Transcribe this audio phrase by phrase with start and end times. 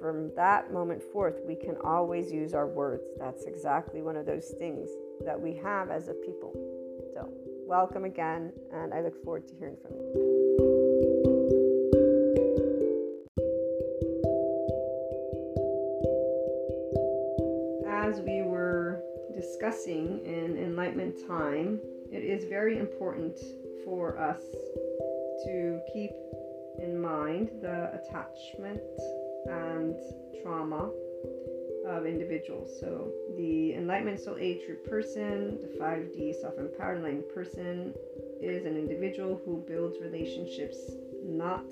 [0.00, 3.04] from that moment forth, we can always use our words.
[3.18, 4.88] That's exactly one of those things
[5.24, 6.52] that we have as a people.
[7.14, 7.28] So,
[7.66, 10.34] welcome again, and I look forward to hearing from you.
[17.86, 19.02] As we were
[19.34, 21.80] discussing in Enlightenment Time,
[22.12, 23.38] it is very important
[23.84, 24.42] for us
[25.44, 26.12] to keep
[26.78, 28.80] in mind the attachment
[29.46, 29.94] and
[30.42, 30.90] trauma
[31.86, 32.70] of individuals.
[32.80, 37.94] So, the Enlightenment Soul Age Group person, the 5D self empowered enlightened person,
[38.40, 40.78] is an individual who builds relationships
[41.24, 41.64] not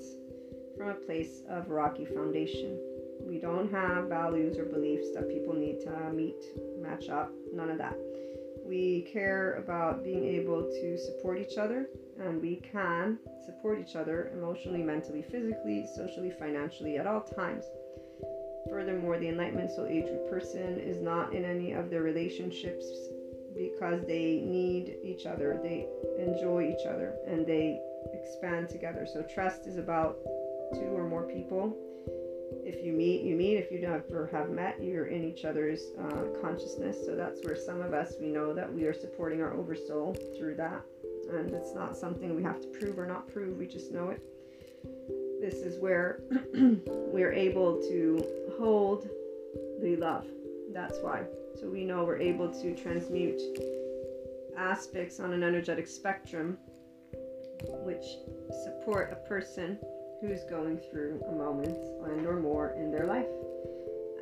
[0.77, 2.79] from a place of rocky foundation.
[3.25, 6.43] We don't have values or beliefs that people need to meet,
[6.79, 7.97] match up, none of that.
[8.65, 11.87] We care about being able to support each other,
[12.19, 17.65] and we can support each other emotionally, mentally, physically, socially, financially at all times.
[18.69, 22.85] Furthermore, the Enlightenment Soul Age person is not in any of their relationships
[23.53, 27.79] because they need each other, they enjoy each other, and they
[28.13, 29.05] expand together.
[29.05, 30.17] So, trust is about
[30.73, 31.77] two or more people.
[32.63, 33.57] If you meet, you meet.
[33.57, 36.97] If you never have met, you're in each other's uh, consciousness.
[37.05, 40.55] So, that's where some of us we know that we are supporting our oversoul through
[40.55, 40.81] that.
[41.31, 44.21] And it's not something we have to prove or not prove, we just know it.
[45.41, 46.21] This is where
[46.53, 48.25] we're able to
[48.57, 49.09] hold
[49.81, 50.25] the love.
[50.71, 51.23] That's why.
[51.59, 53.41] So we know we're able to transmute
[54.57, 56.57] aspects on an energetic spectrum
[57.83, 58.05] which
[58.63, 59.77] support a person
[60.23, 63.27] who's going through a moment and or more in their life.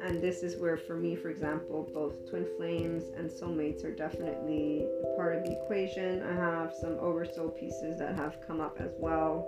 [0.03, 4.87] And this is where, for me, for example, both twin flames and soulmates are definitely
[5.15, 6.23] part of the equation.
[6.23, 9.45] I have some oversoul pieces that have come up as well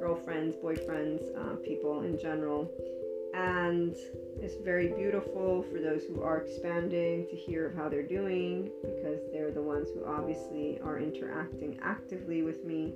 [0.00, 2.70] girlfriends, boyfriends, uh, people in general
[3.34, 3.96] and
[4.40, 9.20] it's very beautiful for those who are expanding to hear of how they're doing because
[9.32, 12.94] they're the ones who obviously are interacting actively with me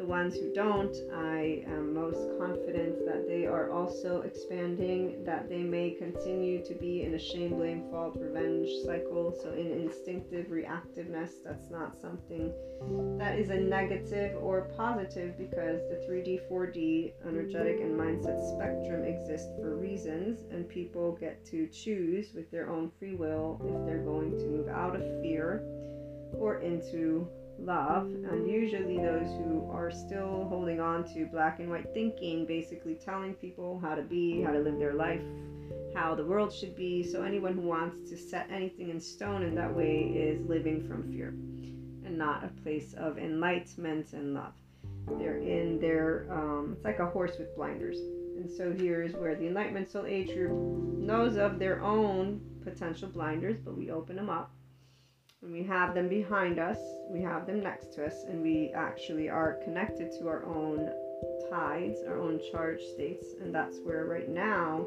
[0.00, 5.62] the ones who don't, I am most confident that they are also expanding, that they
[5.62, 9.38] may continue to be in a shame, blame, fault, revenge cycle.
[9.42, 12.50] So, in instinctive reactiveness, that's not something
[13.18, 19.50] that is a negative or positive because the 3D, 4D energetic and mindset spectrum exist
[19.60, 24.30] for reasons, and people get to choose with their own free will if they're going
[24.38, 25.62] to move out of fear
[26.38, 27.28] or into
[27.60, 32.94] love, and usually those who are still holding on to black and white thinking, basically
[32.94, 35.22] telling people how to be, how to live their life,
[35.94, 37.02] how the world should be.
[37.02, 41.10] So, anyone who wants to set anything in stone in that way is living from
[41.10, 44.54] fear and not a place of enlightenment and love.
[45.18, 47.98] They're in their, um, it's like a horse with blinders.
[47.98, 50.50] And so, here's where the Enlightenment Soul Age group
[50.98, 54.52] knows of their own potential blinders, but we open them up
[55.42, 59.28] and we have them behind us, we have them next to us, and we actually
[59.28, 60.90] are connected to our own
[61.50, 64.86] tides, our own charge states, and that's where right now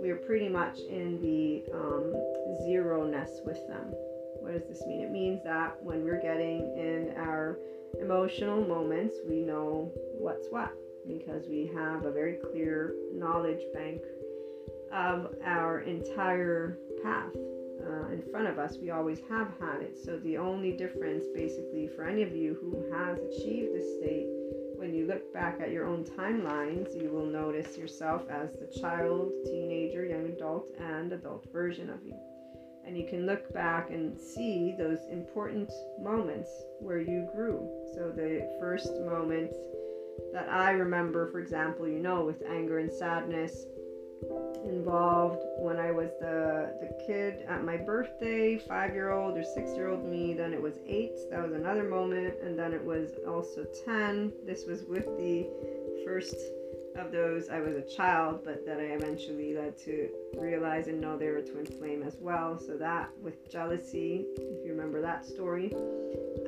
[0.00, 2.14] we are pretty much in the um,
[2.64, 3.86] zero ness with them.
[4.40, 5.00] What does this mean?
[5.00, 7.58] It means that when we're getting in our
[8.00, 10.72] emotional moments, we know what's what
[11.06, 14.00] because we have a very clear knowledge bank
[14.92, 17.34] of our entire path
[17.80, 18.78] uh, in front of us.
[18.80, 19.98] We always have had it.
[20.02, 24.28] So the only difference, basically, for any of you who has achieved this state,
[24.76, 29.32] when you look back at your own timelines, you will notice yourself as the child,
[29.44, 32.16] teenager, young adult, and adult version of you.
[32.86, 37.66] And you can look back and see those important moments where you grew.
[37.94, 39.54] So the first moment
[40.32, 43.64] that I remember, for example, you know, with anger and sadness,
[44.64, 49.70] involved when I was the the kid at my birthday, five year old or six
[49.70, 50.34] year old me.
[50.34, 51.16] Then it was eight.
[51.30, 54.32] That was another moment, and then it was also ten.
[54.44, 55.48] This was with the
[56.04, 56.36] first
[56.96, 57.48] of those.
[57.48, 60.08] I was a child, but that I eventually led to
[60.38, 62.58] realize and know they were twin flame as well.
[62.58, 65.72] So that with jealousy, if you remember that story.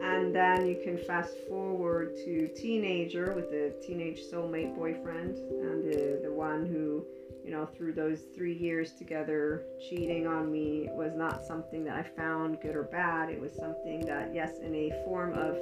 [0.02, 6.20] And then you can fast forward to teenager with the teenage soulmate boyfriend and the,
[6.22, 7.04] the one who
[7.46, 12.02] you know, through those three years together, cheating on me was not something that I
[12.02, 13.30] found good or bad.
[13.30, 15.56] It was something that, yes, in a form of,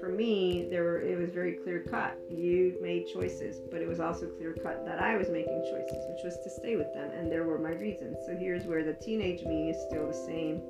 [0.00, 2.18] for me, there were, it was very clear cut.
[2.28, 6.24] You made choices, but it was also clear cut that I was making choices, which
[6.24, 8.16] was to stay with them, and there were my reasons.
[8.26, 10.60] So here's where the teenage me is still the same,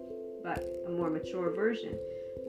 [0.44, 1.98] but a more mature version.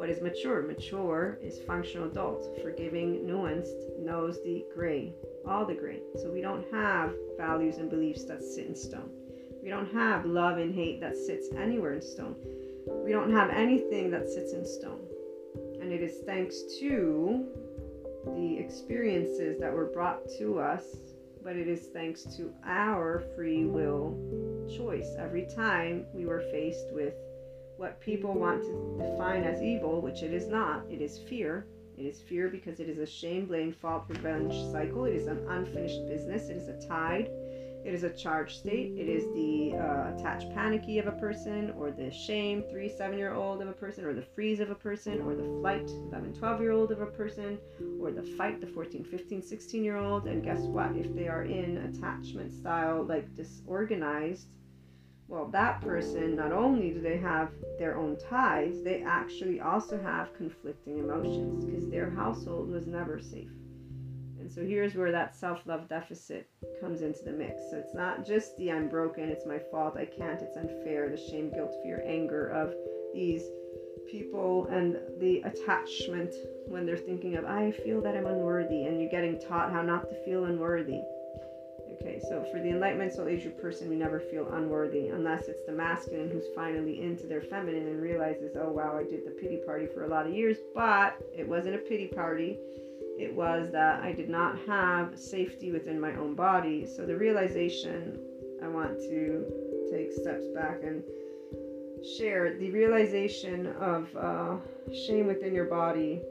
[0.01, 0.63] What is mature?
[0.63, 5.13] Mature is functional adult, forgiving, nuanced, knows the gray,
[5.47, 5.99] all the gray.
[6.15, 9.11] So we don't have values and beliefs that sit in stone.
[9.61, 12.35] We don't have love and hate that sits anywhere in stone.
[13.05, 15.01] We don't have anything that sits in stone.
[15.79, 17.45] And it is thanks to
[18.25, 20.83] the experiences that were brought to us,
[21.43, 24.17] but it is thanks to our free will
[24.75, 25.13] choice.
[25.19, 27.13] Every time we were faced with
[27.81, 30.83] what people want to define as evil, which it is not.
[30.87, 31.65] It is fear.
[31.97, 35.05] It is fear because it is a shame, blame, fault, revenge cycle.
[35.05, 36.49] It is an unfinished business.
[36.49, 37.27] It is a tide.
[37.83, 38.93] It is a charged state.
[38.95, 43.33] It is the uh, attached panicky of a person, or the shame, three, seven year
[43.33, 46.61] old of a person, or the freeze of a person, or the flight, 11, 12
[46.61, 47.57] year old of a person,
[47.99, 50.27] or the fight, the 14, 15, 16 year old.
[50.27, 50.95] And guess what?
[50.95, 54.49] If they are in attachment style, like disorganized,
[55.31, 60.35] well, that person, not only do they have their own ties, they actually also have
[60.35, 63.49] conflicting emotions because their household was never safe
[64.41, 66.49] And so here's where that self love deficit
[66.81, 67.61] comes into the mix.
[67.71, 71.15] So it's not just the I'm broken, it's my fault, I can't, it's unfair, the
[71.15, 72.73] shame, guilt, fear, anger of
[73.13, 73.43] these
[74.11, 76.33] people and the attachment
[76.67, 80.09] when they're thinking of I feel that I'm unworthy and you're getting taught how not
[80.09, 80.99] to feel unworthy.
[82.01, 85.71] Okay, so for the enlightenment soul age person, we never feel unworthy unless it's the
[85.71, 89.85] masculine who's finally into their feminine and realizes, oh wow, I did the pity party
[89.93, 92.57] for a lot of years, but it wasn't a pity party
[93.21, 96.87] it was that I did not have safety within my own body.
[96.87, 98.19] So the realization
[98.63, 99.45] I want to
[99.91, 101.03] take steps back and
[102.17, 104.55] share the realization of uh,
[104.91, 106.21] shame within your body.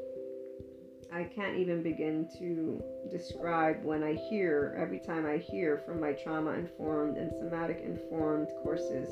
[1.12, 6.12] I can't even begin to describe when I hear, every time I hear from my
[6.12, 9.10] trauma informed and somatic informed courses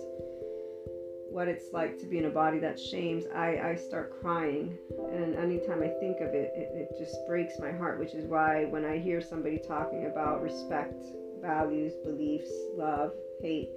[1.31, 4.77] what it's like to be in a body that shames, I, I start crying.
[5.13, 8.65] And anytime I think of it, it, it just breaks my heart, which is why
[8.65, 11.05] when I hear somebody talking about respect,
[11.41, 13.71] values, beliefs, love, hate,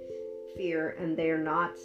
[0.56, 1.76] fear, and they're not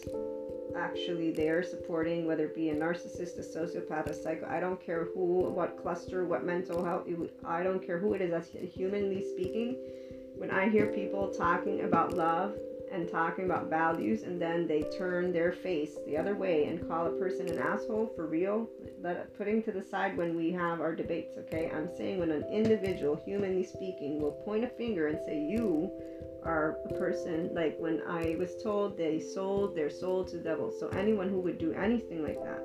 [0.75, 5.07] actually there supporting, whether it be a narcissist, a sociopath, a psycho, I don't care
[5.13, 7.07] who, what cluster, what mental health,
[7.45, 9.77] I don't care who it is, that's humanly speaking.
[10.35, 12.55] When I hear people talking about love
[12.91, 17.07] and talking about values and then they turn their face the other way and call
[17.07, 18.69] a person an asshole for real
[19.01, 22.45] let putting to the side when we have our debates okay i'm saying when an
[22.51, 25.91] individual humanly speaking will point a finger and say you
[26.47, 30.73] are a person like when i was told they sold their soul to the devil
[30.79, 32.63] so anyone who would do anything like that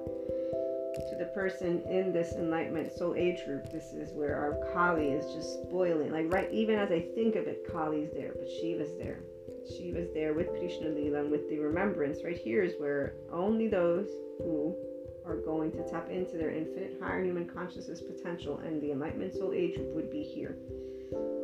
[1.11, 5.35] to the person in this enlightenment soul age group this is where our kali is
[5.35, 9.19] just boiling like right even as i think of it kali's there but shiva's there
[9.69, 12.25] she was there with Krishna Lila and with the remembrance.
[12.25, 14.75] Right here is where only those who
[15.25, 19.53] are going to tap into their infinite higher human consciousness potential and the enlightenment soul
[19.53, 20.57] age group would be here.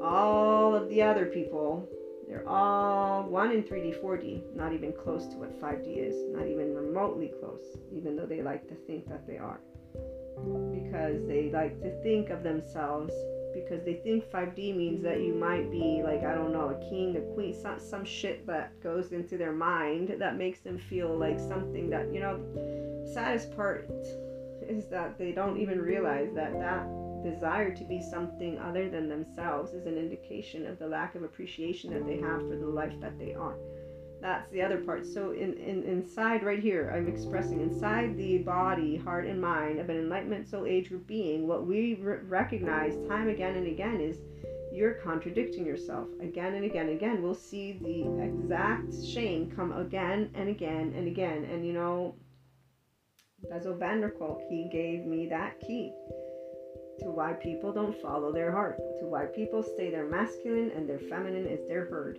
[0.02, 1.88] All of the other people,
[2.28, 6.74] they're all one in 3D, 4D, not even close to what 5D is, not even
[6.74, 9.60] remotely close, even though they like to think that they are.
[10.72, 13.12] Because they like to think of themselves
[13.54, 17.16] because they think 5D means that you might be like I don't know a king,
[17.16, 21.38] a queen, some some shit that goes into their mind that makes them feel like
[21.38, 22.38] something that you know.
[22.54, 23.88] The saddest part
[24.68, 26.86] is that they don't even realize that that
[27.22, 31.92] desire to be something other than themselves is an indication of the lack of appreciation
[31.92, 33.56] that they have for the life that they are.
[34.20, 35.06] That's the other part.
[35.06, 39.88] So in, in inside right here i'm expressing inside the body heart and mind of
[39.88, 44.18] an enlightenment soul age group being what we re- recognize time again and again is
[44.72, 46.08] you're contradicting yourself.
[46.20, 51.06] Again and again and again we'll see the exact shame come again and again and
[51.06, 51.44] again.
[51.44, 52.14] And you know
[53.48, 55.92] Bessel van der Kolk, he gave me that key
[57.00, 60.98] to why people don't follow their heart, to why people stay their masculine and their
[60.98, 62.18] feminine is their herd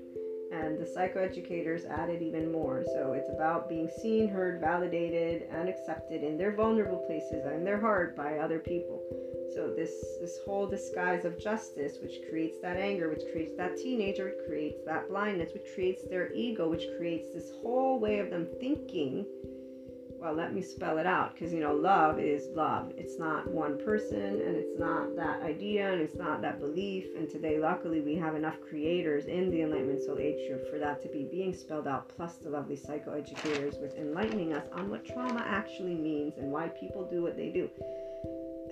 [0.52, 2.84] and the psychoeducators added even more.
[2.94, 7.80] So it's about being seen, heard, validated, and accepted in their vulnerable places and their
[7.80, 9.02] heart by other people.
[9.54, 14.26] So this this whole disguise of justice, which creates that anger, which creates that teenager,
[14.26, 18.48] which creates that blindness, which creates their ego, which creates this whole way of them
[18.60, 19.26] thinking
[20.22, 22.92] well, let me spell it out because you know, love is love.
[22.98, 27.06] It's not one person and it's not that idea and it's not that belief.
[27.16, 31.02] And today, luckily, we have enough creators in the Enlightenment Soul Age group for that
[31.04, 35.44] to be being spelled out, plus the lovely psychoeducators with enlightening us on what trauma
[35.48, 37.70] actually means and why people do what they do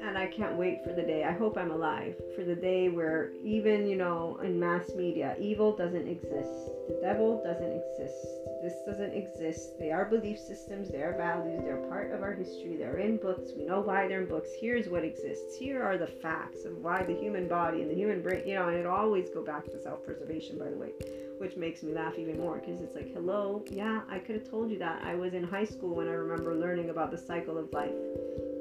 [0.02, 1.24] and I can't wait for the day.
[1.24, 5.76] I hope I'm alive for the day where even, you know, in mass media, evil
[5.76, 6.52] doesn't exist.
[6.88, 8.28] The devil doesn't exist.
[8.62, 9.78] This doesn't exist.
[9.80, 13.52] They are belief systems, they are values, they're part of our history, they're in books.
[13.56, 14.50] We know why they're in books.
[14.60, 15.58] Here's what exists.
[15.58, 18.68] Here are the facts of why the human body and the human brain, you know,
[18.68, 20.92] and it always go back to self-preservation, by the way,
[21.39, 24.71] which makes me laugh even more because it's like, hello, yeah, I could have told
[24.71, 25.04] you that.
[25.04, 27.91] I was in high school when I remember learning about the cycle of life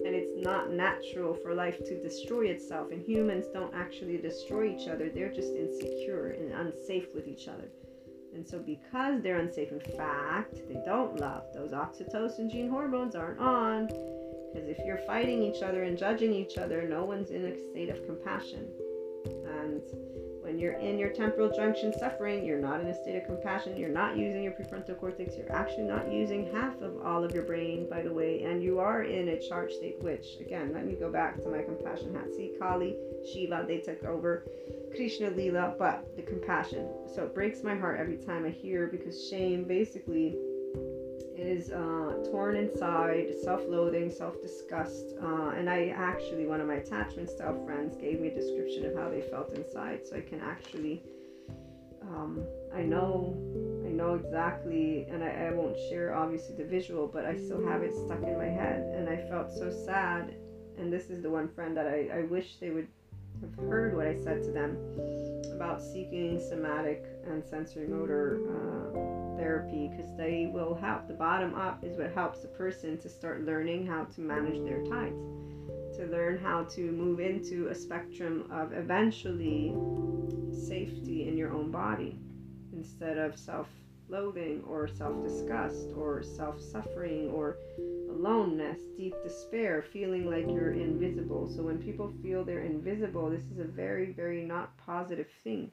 [0.05, 4.89] and it's not natural for life to destroy itself and humans don't actually destroy each
[4.89, 7.69] other they're just insecure and unsafe with each other
[8.37, 11.45] And so, because they're unsafe, in fact, they don't love.
[11.55, 13.87] Those oxytocin gene hormones aren't on.
[13.87, 17.89] Because if you're fighting each other and judging each other, no one's in a state
[17.89, 18.67] of compassion.
[19.59, 19.81] And
[20.47, 23.77] when you're in your temporal junction suffering, you're not in a state of compassion.
[23.77, 25.37] You're not using your prefrontal cortex.
[25.37, 28.45] You're actually not using half of all of your brain, by the way.
[28.45, 31.63] And you are in a charged state, which, again, let me go back to my
[31.63, 32.29] compassion hat.
[32.37, 32.95] See, Kali,
[33.33, 34.45] Shiva, they took over.
[34.95, 36.89] Krishna Lila, but the compassion.
[37.15, 40.37] So it breaks my heart every time I hear because shame basically
[41.47, 47.65] is uh, torn inside, self-loathing, self-disgust, uh, and I actually one of my attachment style
[47.65, 51.03] friends gave me a description of how they felt inside, so I can actually,
[52.03, 53.37] um, I know,
[53.87, 57.83] I know exactly, and I, I won't share obviously the visual, but I still have
[57.83, 60.35] it stuck in my head, and I felt so sad.
[60.79, 62.89] And this is the one friend that I, I wish they would
[63.41, 64.77] have heard what I said to them
[65.53, 71.09] about seeking somatic and sensorimotor uh, therapy because they will help.
[71.09, 74.83] The bottom up is what helps a person to start learning how to manage their
[74.85, 75.19] tides,
[75.97, 79.75] to learn how to move into a spectrum of eventually
[80.53, 82.19] safety in your own body
[82.73, 83.69] instead of self
[84.09, 87.57] loathing or self disgust or self suffering or
[88.11, 91.49] aloneness, deep despair, feeling like you're invisible.
[91.49, 95.71] So when people feel they're invisible, this is a very, very not positive thing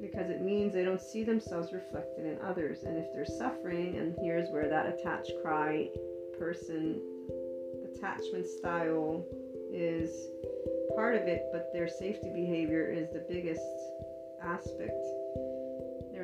[0.00, 2.84] because it means they don't see themselves reflected in others.
[2.84, 5.88] And if they're suffering, and here's where that attached cry
[6.38, 7.00] person
[7.94, 9.24] attachment style
[9.72, 10.10] is
[10.94, 13.60] part of it, but their safety behavior is the biggest
[14.42, 15.04] aspect.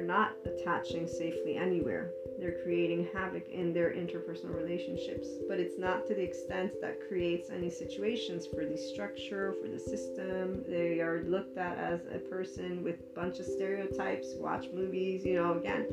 [0.06, 5.28] Not attaching safely anywhere they're creating havoc in their interpersonal relationships.
[5.48, 9.78] But it's not to the extent that creates any situations for the structure, for the
[9.78, 10.64] system.
[10.68, 15.34] They are looked at as a person with a bunch of stereotypes, watch movies, you
[15.34, 15.86] know, again,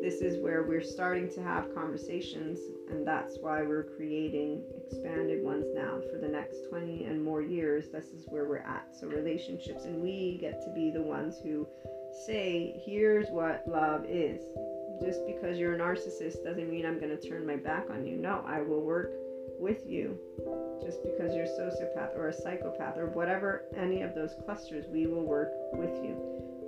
[0.00, 5.66] this is where we're starting to have conversations, and that's why we're creating expanded ones
[5.74, 7.88] now for the next 20 and more years.
[7.88, 8.94] This is where we're at.
[8.98, 11.66] So, relationships, and we get to be the ones who
[12.26, 14.42] say, here's what love is
[15.00, 18.16] just because you're a narcissist doesn't mean I'm going to turn my back on you.
[18.16, 19.12] No, I will work
[19.58, 20.18] with you.
[20.82, 25.06] Just because you're a sociopath or a psychopath or whatever, any of those clusters, we
[25.06, 26.14] will work with you.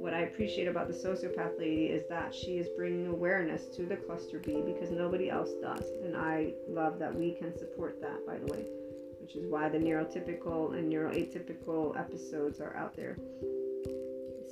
[0.01, 3.97] What I appreciate about the sociopath lady is that she is bringing awareness to the
[3.97, 5.85] cluster B because nobody else does.
[6.03, 8.65] And I love that we can support that, by the way,
[9.21, 13.19] which is why the neurotypical and neuroatypical episodes are out there.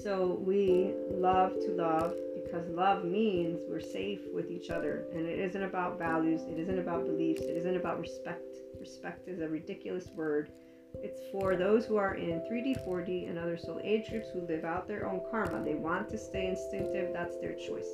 [0.03, 5.07] So we love to love because love means we're safe with each other.
[5.13, 8.45] And it isn't about values it isn't about beliefs it isn't about respect.
[8.81, 10.53] Respect is a ridiculous word.
[10.95, 14.65] It's for those who are in 3d 4d and other soul age groups who live
[14.65, 15.63] out their own karma.
[15.63, 17.91] They want to stay instinctive that's their choice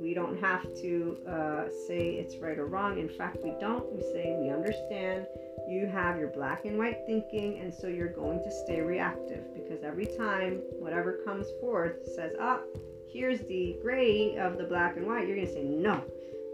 [0.00, 2.98] we don't have to uh, say it's right or wrong.
[2.98, 3.92] In fact we don't.
[3.92, 5.26] We say we understand.
[5.68, 9.52] You have your black and white thinking and so you're going to stay reactive.
[9.54, 12.62] Because every time whatever comes forth says oh,
[13.08, 16.04] here's the gray of the black and white, you're going to say, no,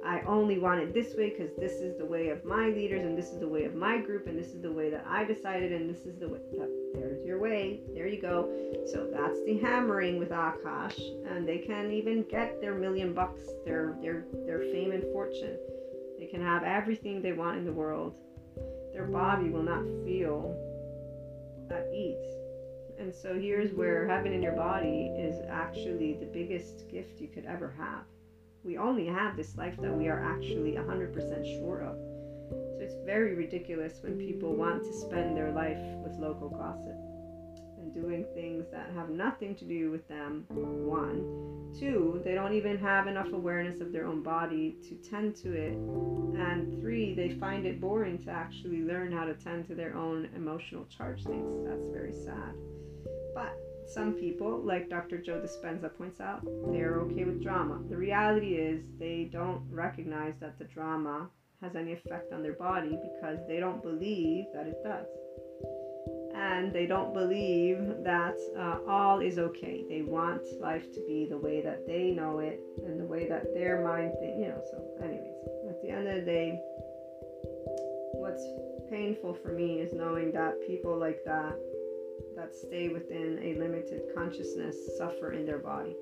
[0.04, 3.16] I only want it this way because this is the way of my leaders and
[3.16, 5.72] this is the way of my group and this is the way that I decided
[5.72, 6.40] and this is the way.
[6.52, 7.80] Yep, there's your way.
[7.94, 8.50] There you go.
[8.86, 13.96] So that's the hammering with Akash, and they can even get their million bucks, their
[14.02, 15.56] their their fame and fortune.
[16.18, 18.14] They can have everything they want in the world.
[18.92, 20.56] Their body will not feel
[21.70, 22.42] at ease
[23.02, 27.44] and so here's where heaven in your body is actually the biggest gift you could
[27.46, 28.04] ever have.
[28.64, 31.96] We only have this life that we are actually 100% sure of.
[32.50, 36.96] So it's very ridiculous when people want to spend their life with local gossip
[37.78, 40.44] and doing things that have nothing to do with them.
[40.48, 41.72] One.
[41.78, 45.72] Two, they don't even have enough awareness of their own body to tend to it.
[45.72, 50.28] And three, they find it boring to actually learn how to tend to their own
[50.36, 51.66] emotional charge things.
[51.66, 52.54] That's very sad.
[53.34, 53.56] But
[53.92, 55.18] some people, like Dr.
[55.18, 57.80] Joe Dispenza points out, they're okay with drama.
[57.90, 61.28] The reality is they don't recognize that the drama
[61.60, 65.06] has any effect on their body because they don't believe that it does.
[66.34, 69.84] And they don't believe that uh, all is okay.
[69.88, 73.52] They want life to be the way that they know it and the way that
[73.54, 74.62] their mind thinks, you know.
[74.70, 75.34] So, anyways,
[75.68, 76.58] at the end of the day,
[78.14, 78.44] what's
[78.90, 81.54] painful for me is knowing that people like that
[82.42, 85.94] that stay within a limited consciousness suffer in their body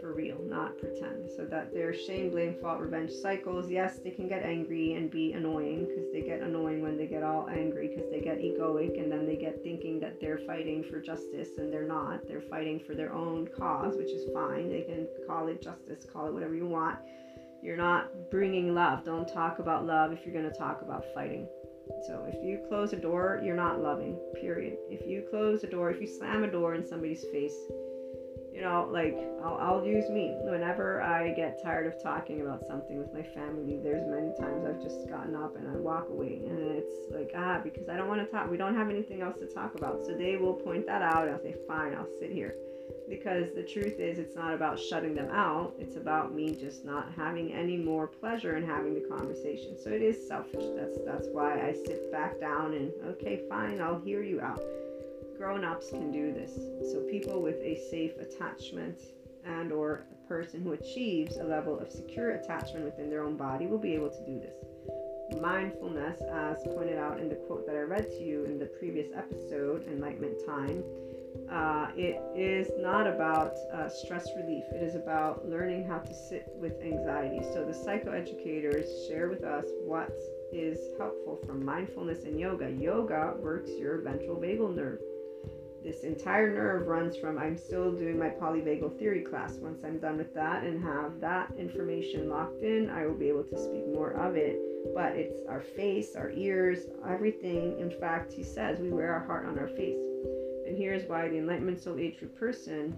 [0.00, 1.30] for real, not pretend.
[1.36, 5.32] So that their shame, blame, fault, revenge cycles, yes, they can get angry and be
[5.32, 9.12] annoying because they get annoying when they get all angry because they get egoic and
[9.12, 12.26] then they get thinking that they're fighting for justice and they're not.
[12.26, 14.70] They're fighting for their own cause, which is fine.
[14.70, 16.98] They can call it justice, call it whatever you want.
[17.62, 19.04] You're not bringing love.
[19.04, 21.46] Don't talk about love if you're going to talk about fighting.
[22.06, 24.76] So if you close a door, you're not loving, period.
[24.88, 27.56] If you close a door, if you slam a door in somebody's face,
[28.52, 30.34] you know, like I'll, I'll use me.
[30.42, 34.82] Whenever I get tired of talking about something with my family, there's many times I've
[34.82, 38.20] just gotten up and I walk away, and it's like ah, because I don't want
[38.20, 38.50] to talk.
[38.50, 41.28] We don't have anything else to talk about, so they will point that out.
[41.28, 42.54] I'll say fine, I'll sit here,
[43.10, 45.74] because the truth is, it's not about shutting them out.
[45.78, 49.76] It's about me just not having any more pleasure in having the conversation.
[49.76, 50.64] So it is selfish.
[50.76, 54.62] That's that's why I sit back down and okay, fine, I'll hear you out
[55.40, 56.54] grown-ups can do this
[56.92, 59.00] so people with a safe attachment
[59.46, 63.66] and or a person who achieves a level of secure attachment within their own body
[63.66, 67.80] will be able to do this mindfulness as pointed out in the quote that i
[67.80, 70.84] read to you in the previous episode enlightenment time
[71.50, 76.46] uh, it is not about uh, stress relief it is about learning how to sit
[76.56, 80.12] with anxiety so the psychoeducators share with us what
[80.52, 85.00] is helpful from mindfulness and yoga yoga works your ventral vagal nerve
[85.82, 89.54] this entire nerve runs from I'm still doing my polyvagal theory class.
[89.54, 93.44] Once I'm done with that and have that information locked in, I will be able
[93.44, 94.60] to speak more of it.
[94.94, 97.78] But it's our face, our ears, everything.
[97.78, 99.98] In fact, he says we wear our heart on our face.
[100.70, 102.96] And here's why the Enlightenment Soul Age person,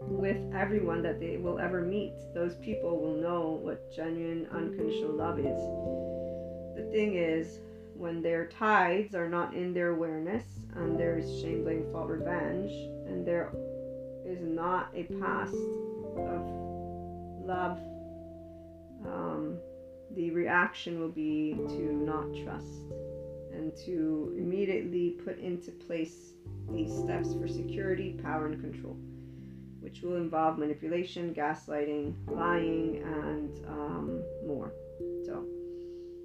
[0.00, 5.38] with everyone that they will ever meet, those people will know what genuine unconditional love
[5.38, 5.60] is.
[6.76, 7.60] The thing is,
[7.94, 10.42] when their tides are not in their awareness
[10.74, 12.72] and there is shame, blame, fault, revenge,
[13.06, 13.52] and there
[14.26, 16.50] is not a past of
[17.46, 17.78] love,
[19.06, 19.56] um,
[20.16, 22.90] the reaction will be to not trust
[23.52, 26.32] and to immediately put into place
[26.70, 28.96] these steps for security, power, and control,
[29.80, 34.72] which will involve manipulation, gaslighting, lying, and um, more.
[35.24, 35.44] So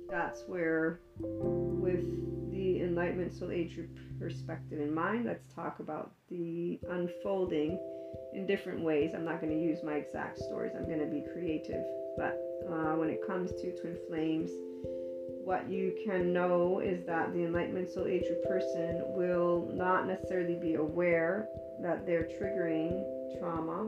[0.09, 3.79] that's where, with the Enlightenment Soul Age
[4.19, 7.79] perspective in mind, let's talk about the unfolding
[8.33, 9.13] in different ways.
[9.13, 11.83] I'm not going to use my exact stories, I'm going to be creative.
[12.17, 14.51] But uh, when it comes to twin flames,
[15.45, 20.73] what you can know is that the Enlightenment Soul Age person will not necessarily be
[20.73, 21.47] aware
[21.81, 23.05] that they're triggering
[23.39, 23.88] trauma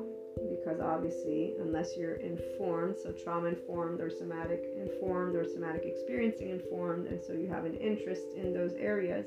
[0.51, 7.07] because obviously, unless you're informed, so trauma informed or somatic informed or somatic experiencing informed,
[7.07, 9.25] and so you have an interest in those areas,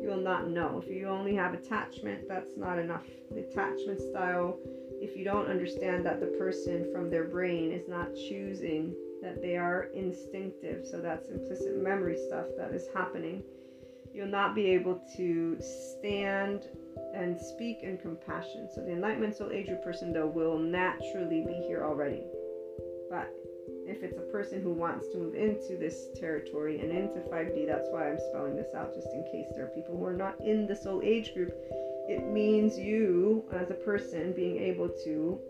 [0.00, 0.80] you will not know.
[0.80, 3.02] If you only have attachment, that's not enough.
[3.32, 4.58] The attachment style,
[5.00, 9.56] if you don't understand that the person from their brain is not choosing, that they
[9.56, 13.42] are instinctive, so that's implicit memory stuff that is happening,
[14.12, 16.68] you'll not be able to stand
[17.14, 18.68] and speak in compassion.
[18.72, 22.22] So the enlightenment soul age group person though will naturally be here already.
[23.10, 23.32] But
[23.86, 27.88] if it's a person who wants to move into this territory and into 5D, that's
[27.90, 30.66] why I'm spelling this out just in case there are people who are not in
[30.66, 31.52] the soul age group.
[32.08, 35.40] It means you as a person being able to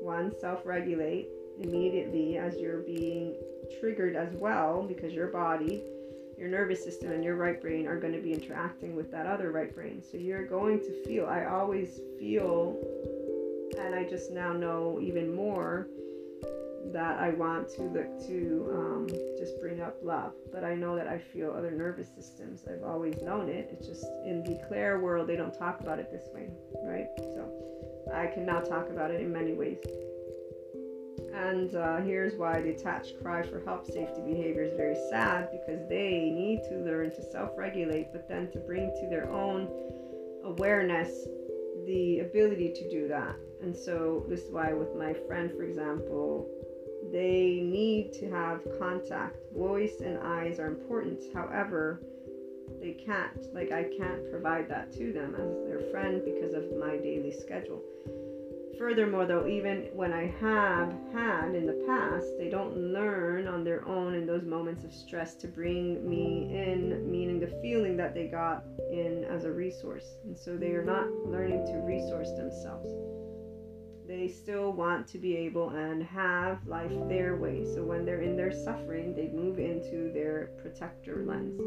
[0.00, 1.28] one self-regulate
[1.60, 3.36] immediately as you're being
[3.80, 5.82] triggered as well because your body
[6.42, 9.52] your nervous system and your right brain are going to be interacting with that other
[9.52, 10.02] right brain.
[10.02, 12.76] So you're going to feel, I always feel,
[13.78, 15.86] and I just now know even more
[16.92, 19.06] that I want to look to um,
[19.38, 20.32] just bring up love.
[20.52, 22.64] But I know that I feel other nervous systems.
[22.68, 23.68] I've always known it.
[23.72, 26.48] It's just in the clair world, they don't talk about it this way,
[26.82, 27.06] right?
[27.18, 29.78] So I can now talk about it in many ways.
[31.34, 35.86] And uh, here's why the attached cry for help safety behavior is very sad because
[35.88, 39.68] they need to learn to self regulate, but then to bring to their own
[40.44, 41.26] awareness
[41.86, 43.36] the ability to do that.
[43.62, 46.48] And so, this is why, with my friend, for example,
[47.12, 49.36] they need to have contact.
[49.54, 51.20] Voice and eyes are important.
[51.34, 52.00] However,
[52.80, 56.96] they can't, like, I can't provide that to them as their friend because of my
[56.96, 57.82] daily schedule.
[58.82, 63.86] Furthermore, though, even when I have had in the past, they don't learn on their
[63.86, 68.26] own in those moments of stress to bring me in, meaning the feeling that they
[68.26, 70.16] got in as a resource.
[70.24, 72.88] And so they are not learning to resource themselves.
[74.08, 77.64] They still want to be able and have life their way.
[77.64, 81.60] So when they're in their suffering, they move into their protector lens.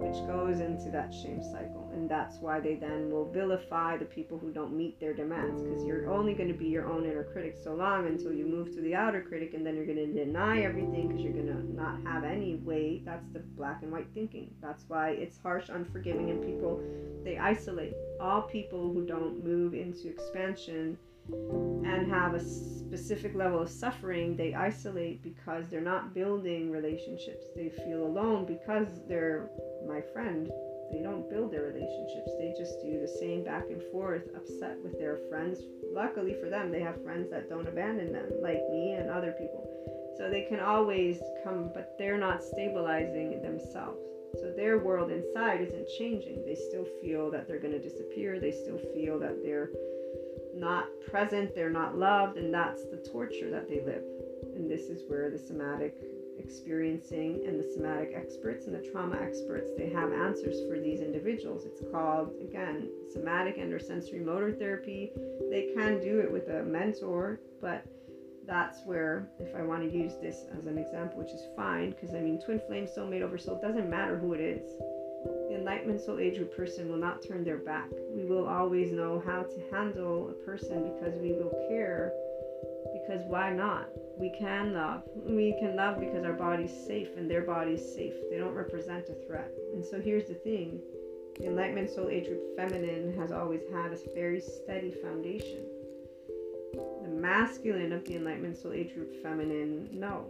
[0.00, 1.79] which goes into that shame cycle.
[1.92, 5.84] And that's why they then will vilify the people who don't meet their demands because
[5.84, 8.80] you're only going to be your own inner critic so long until you move to
[8.80, 12.00] the outer critic and then you're going to deny everything because you're going to not
[12.04, 13.04] have any weight.
[13.04, 14.50] That's the black and white thinking.
[14.62, 16.80] That's why it's harsh, unforgiving, and people
[17.24, 17.94] they isolate.
[18.20, 20.96] All people who don't move into expansion
[21.32, 27.46] and have a specific level of suffering, they isolate because they're not building relationships.
[27.54, 29.48] They feel alone because they're
[29.86, 30.50] my friend.
[30.92, 32.32] They don't build their relationships.
[32.38, 35.60] They just do the same back and forth, upset with their friends.
[35.92, 39.66] Luckily for them, they have friends that don't abandon them, like me and other people.
[40.16, 44.00] So they can always come, but they're not stabilizing themselves.
[44.40, 46.44] So their world inside isn't changing.
[46.44, 48.38] They still feel that they're going to disappear.
[48.38, 49.70] They still feel that they're
[50.54, 54.02] not present, they're not loved, and that's the torture that they live.
[54.54, 55.94] And this is where the somatic
[56.42, 61.64] experiencing and the somatic experts and the trauma experts they have answers for these individuals
[61.64, 65.12] it's called again somatic and or sensorimotor therapy
[65.50, 67.84] they can do it with a mentor but
[68.46, 72.14] that's where if i want to use this as an example which is fine because
[72.14, 74.70] i mean twin flame soulmate over soul doesn't matter who it is
[75.24, 77.90] the enlightenment soul age person will not turn their back.
[78.14, 82.12] We will always know how to handle a person because we will care.
[82.92, 83.88] Because why not?
[84.20, 85.02] We can love.
[85.26, 88.12] We can love because our body's safe and their body's safe.
[88.30, 89.50] They don't represent a threat.
[89.72, 90.78] And so here's the thing
[91.38, 95.64] the enlightenment soul age group feminine has always had a very steady foundation.
[97.02, 100.26] The masculine of the enlightenment soul age group feminine, no.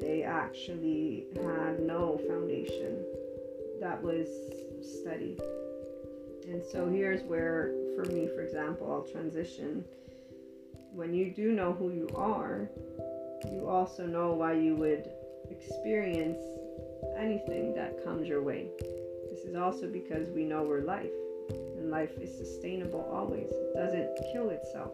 [0.00, 3.04] They actually had no foundation
[3.78, 4.26] that was
[4.80, 5.38] steady.
[6.48, 9.84] And so here's where, for me, for example, I'll transition.
[10.92, 12.70] When you do know who you are,
[13.50, 15.10] you also know why you would
[15.50, 16.42] experience
[17.16, 18.68] anything that comes your way.
[19.30, 21.10] This is also because we know we're life,
[21.50, 24.92] and life is sustainable always, it doesn't kill itself.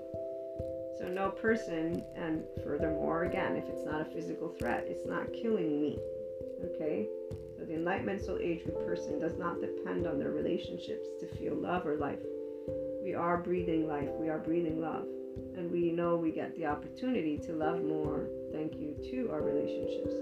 [0.98, 5.80] So, no person, and furthermore, again, if it's not a physical threat, it's not killing
[5.80, 5.98] me.
[6.64, 7.08] Okay?
[7.58, 11.54] So the enlightenment soul age group person does not depend on their relationships to feel
[11.54, 12.18] love or life.
[13.02, 15.06] We are breathing life, we are breathing love.
[15.56, 20.14] And we know we get the opportunity to love more thank you to our relationships.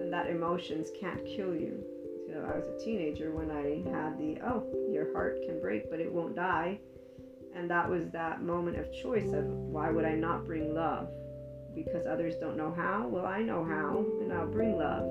[0.00, 1.84] And that emotions can't kill you.
[2.26, 5.90] You know, I was a teenager when I had the oh, your heart can break,
[5.90, 6.78] but it won't die.
[7.54, 11.08] And that was that moment of choice of why would I not bring love?
[11.74, 13.06] Because others don't know how?
[13.06, 15.06] Well, I know how, and I'll bring love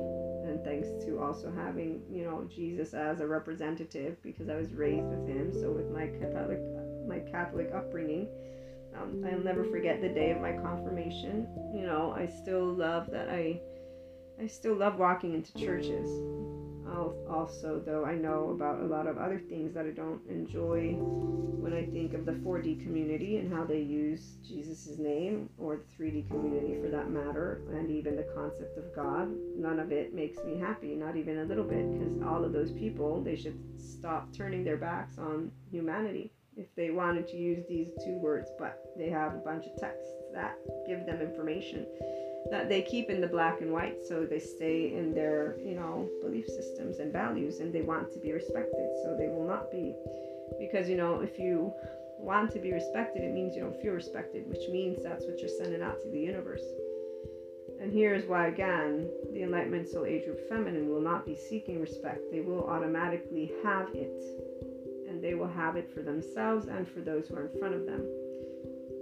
[0.48, 5.08] and thanks to also having you know Jesus as a representative because I was raised
[5.08, 5.52] with him.
[5.54, 6.60] So with my Catholic
[7.08, 8.28] my Catholic upbringing,
[9.02, 11.48] um, I'll never forget the day of my confirmation.
[11.74, 13.60] You know, I still love that I
[14.41, 16.10] I still love walking into churches
[17.30, 21.74] also, though I know about a lot of other things that I don't enjoy when
[21.74, 26.28] I think of the 4D community and how they use Jesus' name, or the 3D
[26.28, 29.30] community for that matter, and even the concept of God.
[29.58, 32.72] None of it makes me happy, not even a little bit, because all of those
[32.72, 37.89] people, they should stop turning their backs on humanity if they wanted to use these
[38.03, 41.86] two words, but they have a bunch of texts that give them information
[42.51, 46.08] that they keep in the black and white so they stay in their you know
[46.22, 49.93] belief systems and values and they want to be respected so they will not be.
[50.60, 51.74] Because you know if you
[52.18, 55.49] want to be respected it means you don't feel respected which means that's what you're
[55.49, 56.64] sending out to the universe.
[57.82, 62.22] And here's why again the enlightenment soul age group feminine will not be seeking respect.
[62.32, 64.24] They will automatically have it
[65.16, 67.86] and they will have it for themselves and for those who are in front of
[67.86, 68.05] them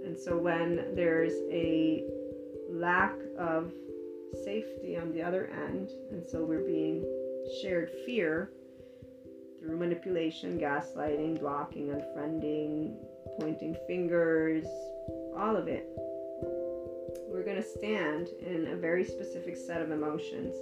[0.05, 2.03] and so when there's a
[2.69, 3.71] lack of
[4.43, 5.89] safety on the other end.
[6.11, 7.03] And so we're being
[7.61, 8.51] shared fear
[9.59, 12.95] through manipulation, gaslighting, blocking, unfriending,
[13.39, 14.65] pointing fingers,
[15.37, 15.87] all of it.
[17.29, 20.55] We're going to stand in a very specific set of emotions.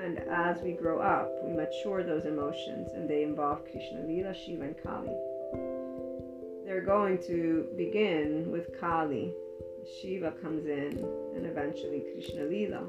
[0.00, 4.64] And as we grow up, we mature those emotions, and they involve Krishna, Lila, Shiva,
[4.64, 5.14] and Kali.
[6.64, 9.34] They're going to begin with Kali,
[10.00, 11.04] Shiva comes in,
[11.36, 12.84] and eventually Krishna Lila.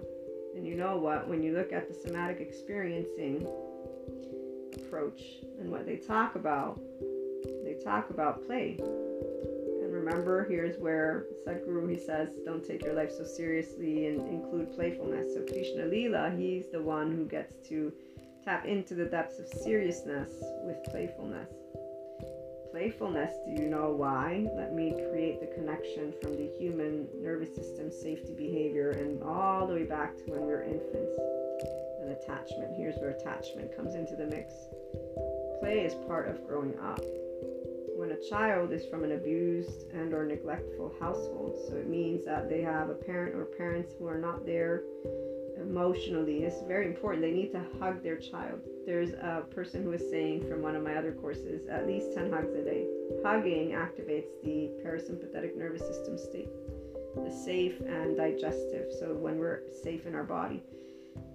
[0.55, 1.27] And you know what?
[1.27, 3.47] When you look at the somatic experiencing
[4.75, 5.21] approach
[5.59, 6.79] and what they talk about,
[7.63, 8.77] they talk about play.
[10.03, 15.33] Remember, here's where Sadhguru he says, "Don't take your life so seriously and include playfulness."
[15.33, 17.93] So Krishna Lila, he's the one who gets to
[18.43, 20.31] tap into the depths of seriousness
[20.65, 21.49] with playfulness
[22.73, 24.49] playfulness, do you know why?
[24.55, 29.75] Let me create the connection from the human nervous system safety behavior and all the
[29.75, 31.19] way back to when we were infants.
[32.01, 32.73] and attachment.
[32.75, 34.53] Here's where attachment comes into the mix.
[35.59, 36.99] Play is part of growing up.
[38.13, 42.61] A child is from an abused and or neglectful household, so it means that they
[42.61, 44.83] have a parent or parents who are not there
[45.59, 46.43] emotionally.
[46.43, 47.23] It's very important.
[47.23, 48.59] They need to hug their child.
[48.85, 52.31] There's a person who is saying from one of my other courses, at least 10
[52.31, 52.85] hugs a day.
[53.25, 56.49] Hugging activates the parasympathetic nervous system state,
[57.15, 58.93] the safe and digestive.
[58.99, 60.61] So when we're safe in our body.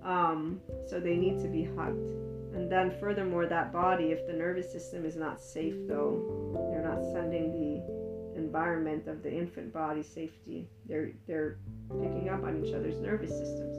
[0.05, 2.38] Um, so they need to be hugged.
[2.55, 7.03] And then, furthermore, that body, if the nervous system is not safe, though, they're not
[7.13, 10.69] sending the environment of the infant body safety.
[10.87, 11.59] They're they're
[12.01, 13.77] picking up on each other's nervous systems.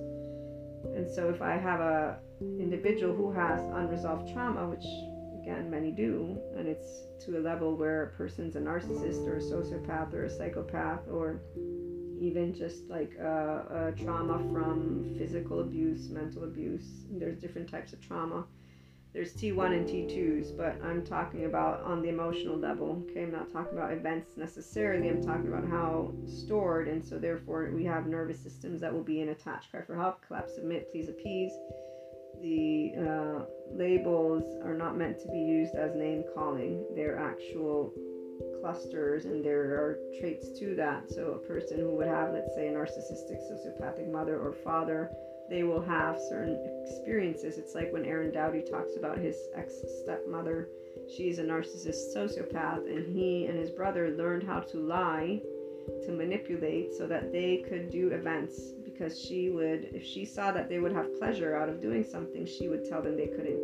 [0.95, 4.85] And so, if I have a individual who has unresolved trauma, which
[5.41, 9.41] again many do, and it's to a level where a person's a narcissist or a
[9.41, 11.41] sociopath or a psychopath or
[12.19, 17.05] even just like a, a trauma from physical abuse, mental abuse.
[17.11, 18.45] There's different types of trauma.
[19.11, 23.03] There's T1 and T2s, but I'm talking about on the emotional level.
[23.09, 25.09] Okay, I'm not talking about events necessarily.
[25.09, 29.21] I'm talking about how stored, and so therefore we have nervous systems that will be
[29.21, 29.71] in attached.
[29.71, 31.51] Cry for help, collapse, submit, please appease.
[32.43, 36.85] The uh, labels are not meant to be used as name calling.
[36.95, 37.91] They're actual
[38.59, 41.09] clusters and there are traits to that.
[41.09, 45.11] So, a person who would have, let's say, a narcissistic, sociopathic mother or father,
[45.49, 47.57] they will have certain experiences.
[47.57, 50.69] It's like when Aaron Doughty talks about his ex stepmother.
[51.15, 55.41] She's a narcissist sociopath, and he and his brother learned how to lie,
[56.05, 58.73] to manipulate, so that they could do events.
[58.83, 62.45] Because she would, if she saw that they would have pleasure out of doing something,
[62.45, 63.63] she would tell them they couldn't.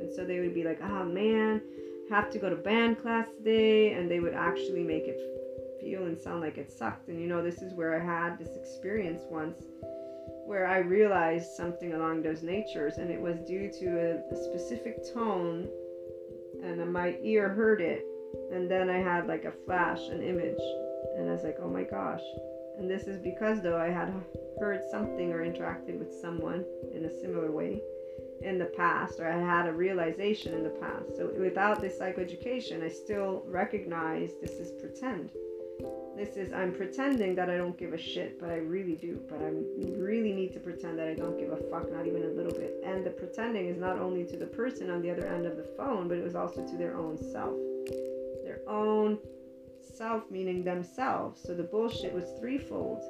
[0.00, 1.62] And so they would be like, oh man,
[2.10, 5.20] have to go to band class today and they would actually make it
[5.80, 7.08] feel and sound like it sucked.
[7.08, 9.62] And you know this is where i had this experience once
[10.48, 14.96] where i realized something along those natures and it was due to a, a specific
[15.12, 15.68] tone
[16.64, 18.06] and my ear heard it
[18.50, 20.60] and then i had like a flash an image
[21.16, 22.22] and i was like oh my gosh.
[22.78, 24.10] And this is because though i had
[24.58, 27.82] heard something or interacted with someone in a similar way
[28.42, 31.16] in the past or I had a realization in the past.
[31.16, 35.30] So without this psychoeducation, I still recognize this is pretend.
[36.16, 39.20] This is I'm pretending that I don't give a shit, but I really do.
[39.28, 39.50] But I
[39.96, 42.82] really need to pretend that I don't give a fuck, not even a little bit.
[42.84, 45.68] And the pretending is not only to the person on the other end of the
[45.76, 47.56] phone, but it was also to their own self.
[48.44, 49.18] Their own
[49.94, 51.40] self meaning themselves.
[51.44, 53.00] So the bullshit was threefold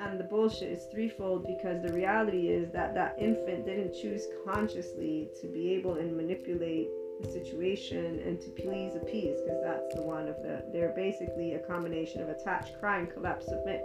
[0.00, 5.28] and the bullshit is threefold because the reality is that that infant didn't choose consciously
[5.40, 6.88] to be able and manipulate
[7.20, 11.58] the situation and to please appease because that's the one of the they're basically a
[11.58, 13.82] combination of attach cry and collapse submit.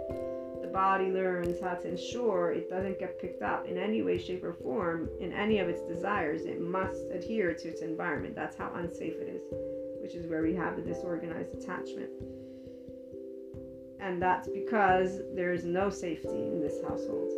[0.62, 4.42] The body learns how to ensure it doesn't get picked up in any way shape
[4.42, 6.46] or form in any of its desires.
[6.46, 8.34] It must adhere to its environment.
[8.34, 12.10] That's how unsafe it is which is where we have the disorganized attachment
[14.00, 17.30] and that's because there's no safety in this household.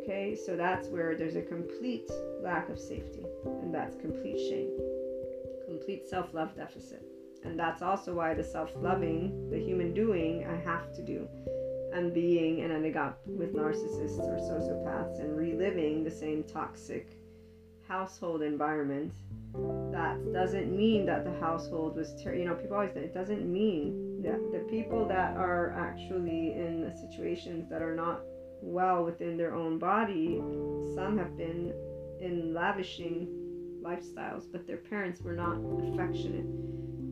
[0.00, 2.10] Okay, so that's where there's a complete
[2.42, 4.70] lack of safety, and that's complete shame,
[5.66, 7.02] complete self love deficit.
[7.44, 11.28] And that's also why the self loving, the human doing, I have to do,
[11.92, 17.18] and being and ending up with narcissists or sociopaths and reliving the same toxic
[17.86, 19.12] household environment
[19.90, 23.50] that doesn't mean that the household was ter- you know people always say it doesn't
[23.50, 28.20] mean that the people that are actually in situations that are not
[28.60, 30.42] well within their own body
[30.94, 31.72] some have been
[32.20, 33.28] in lavishing
[33.82, 35.58] lifestyles but their parents were not
[35.92, 36.46] affectionate.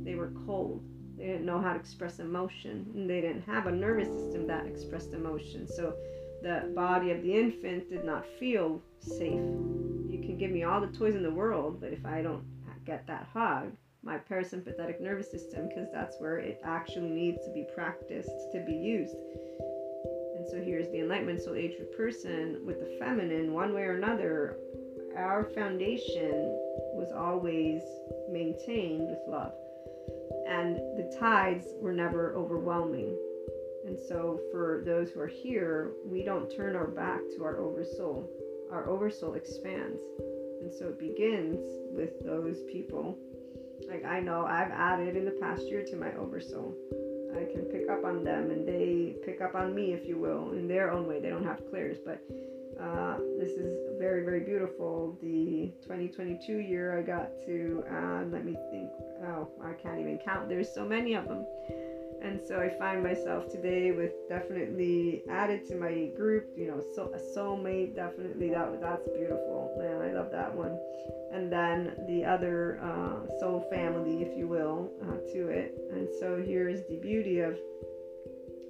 [0.04, 0.84] They were cold.
[1.16, 4.66] They didn't know how to express emotion and they didn't have a nervous system that
[4.66, 5.66] expressed emotion.
[5.68, 5.94] So
[6.42, 9.40] the body of the infant did not feel safe.
[10.10, 12.44] You can give me all the toys in the world, but if I don't
[12.84, 13.72] get that hug,
[14.06, 18.72] my parasympathetic nervous system, because that's where it actually needs to be practiced to be
[18.72, 19.16] used.
[20.36, 24.58] And so here's the enlightenment soul age person with the feminine, one way or another,
[25.16, 26.56] our foundation
[26.94, 27.82] was always
[28.30, 29.52] maintained with love.
[30.48, 33.18] And the tides were never overwhelming.
[33.86, 38.28] And so, for those who are here, we don't turn our back to our oversoul
[38.70, 40.00] our oversoul expands.
[40.60, 41.60] And so it begins
[41.92, 43.16] with those people.
[43.88, 46.74] Like I know I've added in the past year to my oversoul.
[47.36, 50.52] I can pick up on them and they pick up on me, if you will,
[50.52, 51.20] in their own way.
[51.20, 52.22] They don't have clairs, but
[52.80, 55.18] uh, this is very, very beautiful.
[55.22, 58.90] The 2022 year I got to, uh, let me think,
[59.24, 60.48] oh, I can't even count.
[60.48, 61.46] There's so many of them
[62.26, 66.48] and so I find myself today with definitely added to my group.
[66.56, 70.02] You know, so a soulmate definitely that that's beautiful, man.
[70.02, 70.78] I love that one.
[71.32, 75.76] And then the other uh, soul family, if you will, uh, to it.
[75.92, 77.58] And so here's the beauty of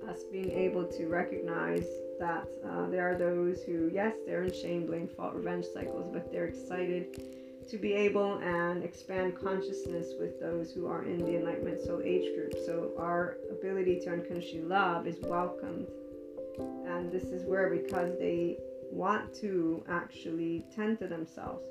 [0.08, 1.86] us being able to recognize
[2.20, 6.30] that uh, there are those who, yes, they're in shame, blame, fault, revenge cycles, but
[6.30, 7.20] they're excited
[7.68, 12.34] to be able and expand consciousness with those who are in the Enlightenment Soul age
[12.34, 12.54] group.
[12.64, 15.86] So our ability to unconditionally love is welcomed.
[16.86, 18.58] And this is where, because they
[18.90, 21.64] want to actually tend to themselves.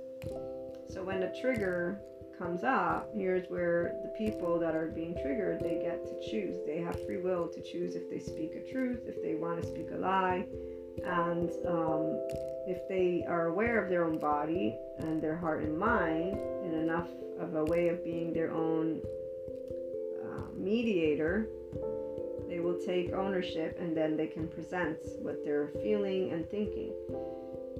[0.90, 2.00] So when the trigger
[2.38, 6.58] comes up, here's where the people that are being triggered, they get to choose.
[6.66, 9.68] They have free will to choose if they speak a truth, if they want to
[9.68, 10.46] speak a lie,
[11.06, 12.22] and um,
[12.68, 17.10] if they are aware of their own body and their heart and mind in enough
[17.40, 19.02] of a way of being their own
[20.24, 21.48] uh, mediator,
[22.50, 26.92] they will take ownership and then they can present what they're feeling and thinking.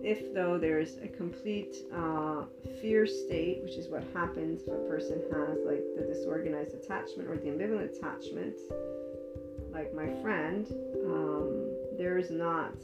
[0.04, 2.44] If, though, there's a complete uh,
[2.82, 7.38] fear state, which is what happens if a person has like the disorganized attachment or
[7.38, 8.56] the ambivalent attachment,
[9.72, 10.68] like my friend,
[11.06, 12.76] um, there's not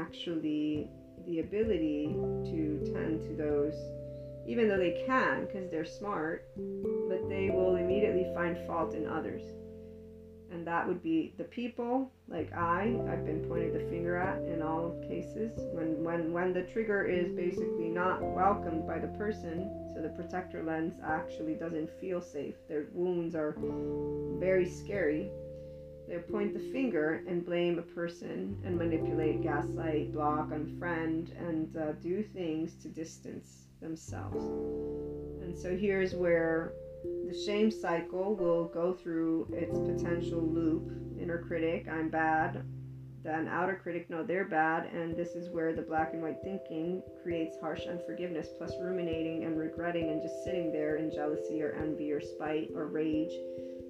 [0.00, 0.90] actually
[1.26, 2.14] the ability
[2.44, 3.74] to tend to those,
[4.46, 6.46] even though they can because they're smart,
[7.08, 9.42] but they will immediately find fault in others.
[10.50, 14.62] And that would be the people, like I, I've been pointed the finger at in
[14.62, 15.50] all cases.
[15.72, 20.62] When, when, when the trigger is basically not welcomed by the person, so the protector
[20.62, 22.54] lens actually doesn't feel safe.
[22.68, 23.56] Their wounds are
[24.38, 25.30] very scary
[26.08, 31.92] they point the finger and blame a person and manipulate, gaslight, block, unfriend, and uh,
[31.92, 34.44] do things to distance themselves.
[35.42, 36.72] And so here's where
[37.26, 40.90] the shame cycle will go through its potential loop.
[41.20, 42.64] Inner critic, I'm bad.
[43.22, 44.90] Then outer critic, no, they're bad.
[44.92, 49.58] And this is where the black and white thinking creates harsh unforgiveness, plus ruminating and
[49.58, 53.32] regretting and just sitting there in jealousy or envy or spite or rage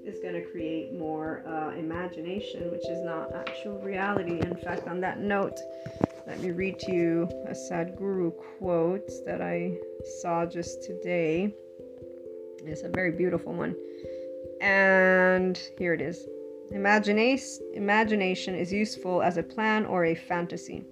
[0.05, 4.41] is going to create more uh, imagination, which is not actual reality.
[4.41, 5.59] In fact, on that note,
[6.27, 9.77] let me read to you a Sadhguru quote that I
[10.21, 11.55] saw just today.
[12.65, 13.75] It's a very beautiful one.
[14.61, 16.27] And here it is
[16.71, 20.83] Imagination, imagination is useful as a plan or a fantasy,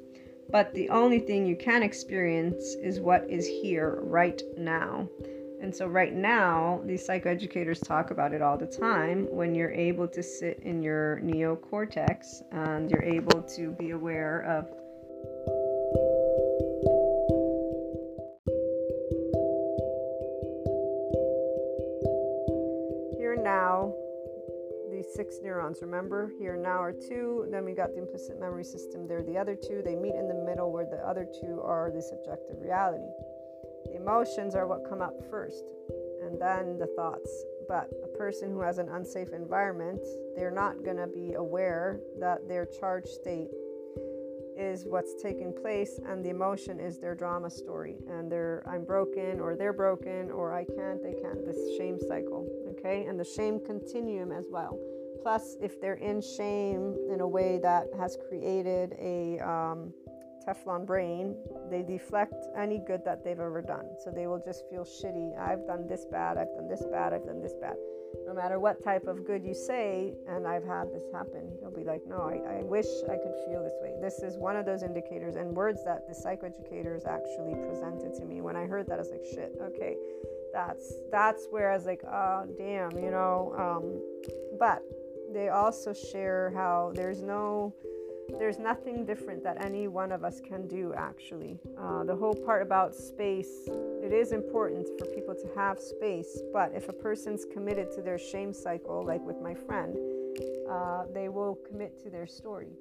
[0.51, 5.09] but the only thing you can experience is what is here right now.
[5.63, 10.09] And so, right now, these psychoeducators talk about it all the time when you're able
[10.09, 14.67] to sit in your neocortex and you're able to be aware of.
[23.17, 23.95] Here now,
[24.91, 25.79] these six neurons.
[25.81, 27.47] Remember, here now are two.
[27.53, 29.07] Then we got the implicit memory system.
[29.07, 29.81] They're the other two.
[29.85, 33.07] They meet in the middle where the other two are the subjective reality.
[34.03, 35.63] Emotions are what come up first,
[36.23, 37.31] and then the thoughts.
[37.69, 40.01] But a person who has an unsafe environment,
[40.35, 43.51] they're not going to be aware that their charged state
[44.57, 49.41] is what's taking place and the emotion is their drama story and they're i'm broken
[49.41, 53.59] or they're broken or i can't they can't this shame cycle okay and the shame
[53.65, 54.79] continuum as well
[55.23, 59.91] plus if they're in shame in a way that has created a um,
[60.47, 61.37] Teflon brain,
[61.71, 63.87] they deflect any good that they've ever done.
[64.03, 65.39] So they will just feel shitty.
[65.39, 67.77] I've done this bad, I've done this bad, I've done this bad.
[68.27, 71.85] No matter what type of good you say, and I've had this happen, they'll be
[71.85, 73.95] like, no, I, I wish I could feel this way.
[74.01, 78.41] This is one of those indicators and words that the psychoeducators actually presented to me.
[78.41, 79.97] When I heard that, I was like, shit, okay.
[80.53, 83.55] That's that's where I was like, oh damn, you know.
[83.57, 84.03] Um,
[84.59, 84.83] but
[85.33, 87.75] they also share how there's no
[88.39, 91.59] there's nothing different that any one of us can do actually.
[91.79, 93.69] Uh, the whole part about space
[94.03, 98.19] it is important for people to have space but if a person's committed to their
[98.19, 99.97] shame cycle like with my friend
[100.71, 102.73] uh, they will commit to their story.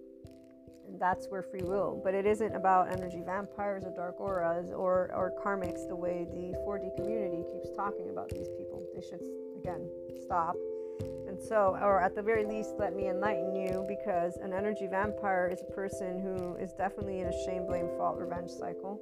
[0.88, 5.12] And that's where free will but it isn't about energy vampires or dark auras or,
[5.14, 8.84] or karmics the way the 4d community keeps talking about these people.
[8.96, 9.22] They should
[9.58, 9.90] again
[10.24, 10.56] stop
[11.48, 15.62] so, or at the very least, let me enlighten you because an energy vampire is
[15.62, 19.02] a person who is definitely in a shame, blame, fault, revenge cycle.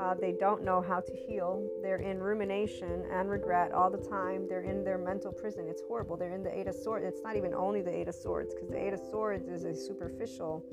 [0.00, 1.66] Uh, they don't know how to heal.
[1.80, 4.46] They're in rumination and regret all the time.
[4.48, 5.66] They're in their mental prison.
[5.68, 6.16] It's horrible.
[6.16, 7.04] They're in the Eight of Swords.
[7.06, 9.74] It's not even only the Eight of Swords because the Eight of Swords is a
[9.74, 10.64] superficial.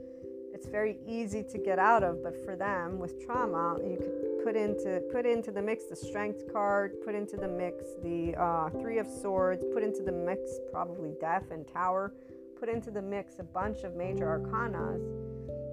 [0.53, 4.55] It's very easy to get out of, but for them with trauma, you could put
[4.55, 8.97] into put into the mix the strength card put into the mix the uh, three
[8.97, 12.13] of swords put into the mix probably death and tower
[12.59, 15.01] put into the mix a bunch of major arcanas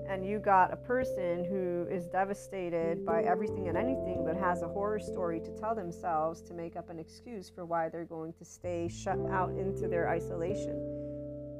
[0.08, 4.68] and you got a person who is devastated by everything and anything but has a
[4.68, 8.44] horror story to tell themselves to make up an excuse for why they're going to
[8.44, 10.76] stay shut out into their isolation.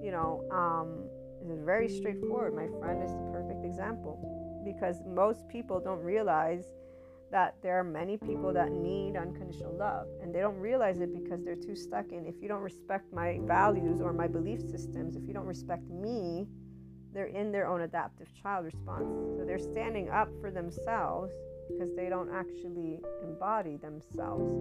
[0.03, 1.05] You know um,
[1.51, 2.55] it's very straightforward.
[2.55, 6.65] My friend is the perfect example because most people don't realize
[7.31, 11.45] that there are many people that need unconditional love and they don't realize it because
[11.45, 15.23] they're too stuck in if you don't respect my values or my belief systems if
[15.27, 16.47] you don't respect me
[17.13, 19.09] they're in their own adaptive child response.
[19.37, 21.33] So they're standing up for themselves
[21.69, 24.53] because they don't actually embody themselves.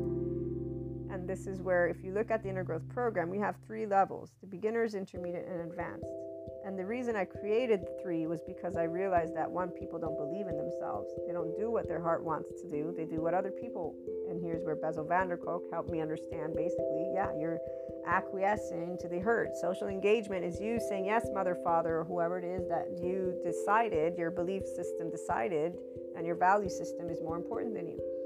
[1.10, 3.86] And this is where, if you look at the inner growth program, we have three
[3.86, 6.12] levels the beginners, intermediate, and advanced.
[6.68, 10.48] And the reason I created three was because I realized that one, people don't believe
[10.48, 11.10] in themselves.
[11.26, 12.94] They don't do what their heart wants to do.
[12.96, 13.96] They do what other people,
[14.30, 17.60] and here's where Bessel van der Kolk helped me understand basically, yeah, you're
[18.06, 19.56] acquiescing to the hurt.
[19.56, 24.18] Social engagement is you saying, yes, mother, father, or whoever it is that you decided,
[24.18, 25.78] your belief system decided,
[26.18, 28.17] and your value system is more important than you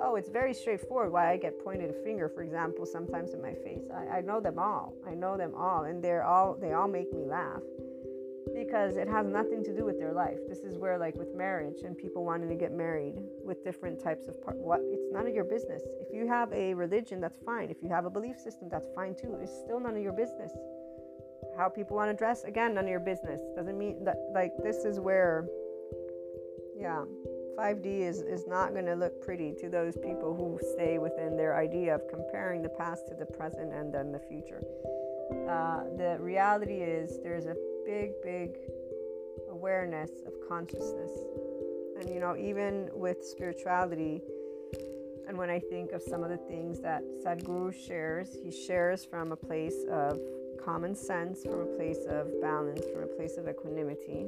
[0.00, 3.54] oh, it's very straightforward why I get pointed a finger, for example, sometimes in my
[3.54, 3.84] face.
[3.94, 4.94] I, I know them all.
[5.06, 7.62] I know them all, and they're all they all make me laugh
[8.54, 10.38] because it has nothing to do with their life.
[10.48, 14.28] This is where, like with marriage and people wanting to get married with different types
[14.28, 15.82] of part, what it's none of your business.
[16.00, 17.70] If you have a religion, that's fine.
[17.70, 19.36] If you have a belief system, that's fine too.
[19.40, 20.52] It's still none of your business.
[21.56, 23.40] How people want to dress, again, none of your business.
[23.56, 25.46] Doesn't mean that like this is where,
[26.78, 27.04] yeah
[27.58, 31.56] 5D is, is not going to look pretty to those people who stay within their
[31.56, 34.62] idea of comparing the past to the present and then the future.
[35.48, 38.58] Uh, the reality is there's a big, big
[39.50, 41.10] awareness of consciousness.
[41.98, 44.20] And, you know, even with spirituality,
[45.26, 49.32] and when I think of some of the things that Sadhguru shares, he shares from
[49.32, 50.20] a place of
[50.62, 54.26] common sense, from a place of balance, from a place of equanimity.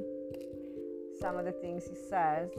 [1.19, 2.49] Some of the things he says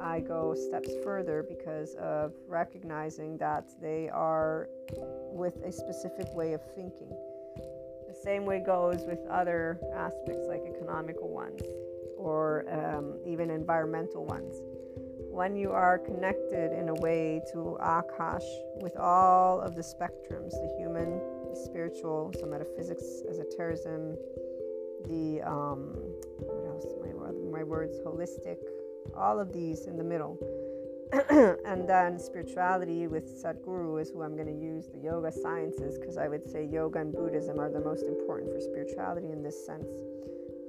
[0.00, 4.68] I go steps further because of recognizing that they are
[5.32, 7.10] with a specific way of thinking.
[8.08, 11.62] The same way goes with other aspects like economical ones
[12.16, 14.54] or um, even environmental ones.
[15.30, 18.46] When you are connected in a way to Akash
[18.80, 21.20] with all of the spectrums the human,
[21.50, 24.16] the spiritual, so metaphysics, esotericism,
[25.08, 25.92] the, um,
[26.38, 26.86] what else?
[27.02, 28.56] My, my words, holistic,
[29.14, 30.38] all of these in the middle.
[31.30, 36.16] and then spirituality with Sadhguru is who I'm going to use, the yoga sciences, because
[36.16, 39.86] I would say yoga and Buddhism are the most important for spirituality in this sense.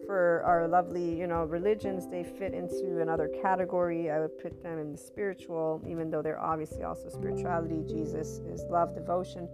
[0.06, 4.10] For our lovely, you know, religions, they fit into another category.
[4.10, 7.84] I would put them in the spiritual, even though they're obviously also spirituality.
[7.88, 9.50] Jesus is love, devotion.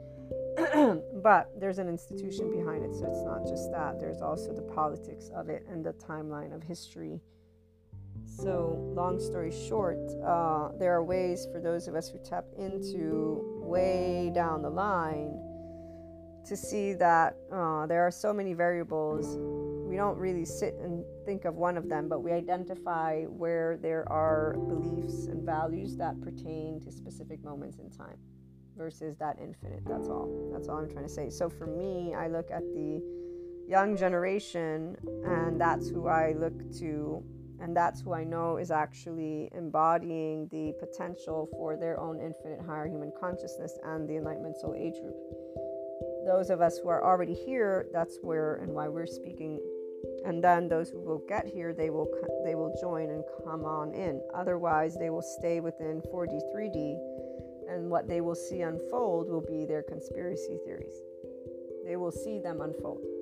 [1.24, 4.00] but there's an institution behind it, so it's not just that.
[4.00, 7.20] There's also the politics of it and the timeline of history
[8.26, 13.42] so, long story short, uh, there are ways for those of us who tap into
[13.62, 15.40] way down the line
[16.46, 19.38] to see that uh, there are so many variables.
[19.88, 24.12] We don't really sit and think of one of them, but we identify where there
[24.12, 28.18] are beliefs and values that pertain to specific moments in time
[28.76, 29.84] versus that infinite.
[29.86, 30.50] That's all.
[30.52, 31.30] That's all I'm trying to say.
[31.30, 33.02] So, for me, I look at the
[33.68, 37.24] young generation, and that's who I look to
[37.64, 42.88] and that's who I know is actually embodying the potential for their own infinite higher
[42.88, 45.16] human consciousness and the Enlightenment Soul Age group.
[46.26, 49.62] Those of us who are already here, that's where and why we're speaking.
[50.26, 52.10] And then those who will get here, they will
[52.44, 54.22] they will join and come on in.
[54.36, 56.98] Otherwise, they will stay within 4D, 3D,
[57.70, 60.96] and what they will see unfold will be their conspiracy theories.
[61.86, 63.13] They will see them unfold.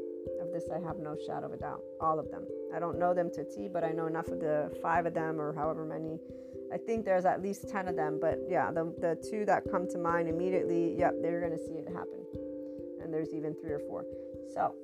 [0.52, 1.82] This, I have no shadow of a doubt.
[2.00, 2.46] All of them.
[2.76, 5.40] I don't know them to T, but I know enough of the five of them
[5.40, 6.20] or however many.
[6.74, 9.88] I think there's at least 10 of them, but yeah, the, the two that come
[9.90, 12.26] to mind immediately, yep, they're going to see it happen.
[13.04, 14.06] And there's even three or four.
[14.54, 14.76] So,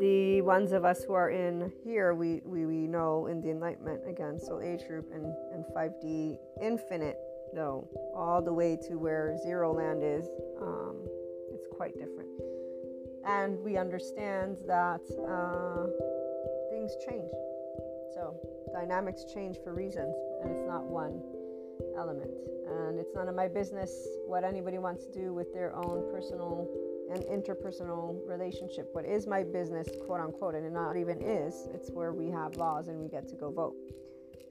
[0.00, 4.02] the ones of us who are in here, we, we, we know in the Enlightenment,
[4.08, 7.16] again, Soul Age Group and, and 5D Infinite,
[7.54, 10.26] though, all the way to where Zero Land is,
[10.60, 10.96] um,
[11.52, 12.28] it's quite different.
[13.26, 15.00] And we understand that.
[15.28, 15.86] Uh,
[16.86, 17.32] things change.
[18.14, 18.36] So,
[18.72, 21.20] dynamics change for reasons, and it's not one
[21.96, 22.30] element.
[22.68, 26.68] And it's none of my business what anybody wants to do with their own personal
[27.10, 28.88] and interpersonal relationship.
[28.92, 32.56] What is my business, quote unquote, and it not even is, it's where we have
[32.56, 33.74] laws and we get to go vote.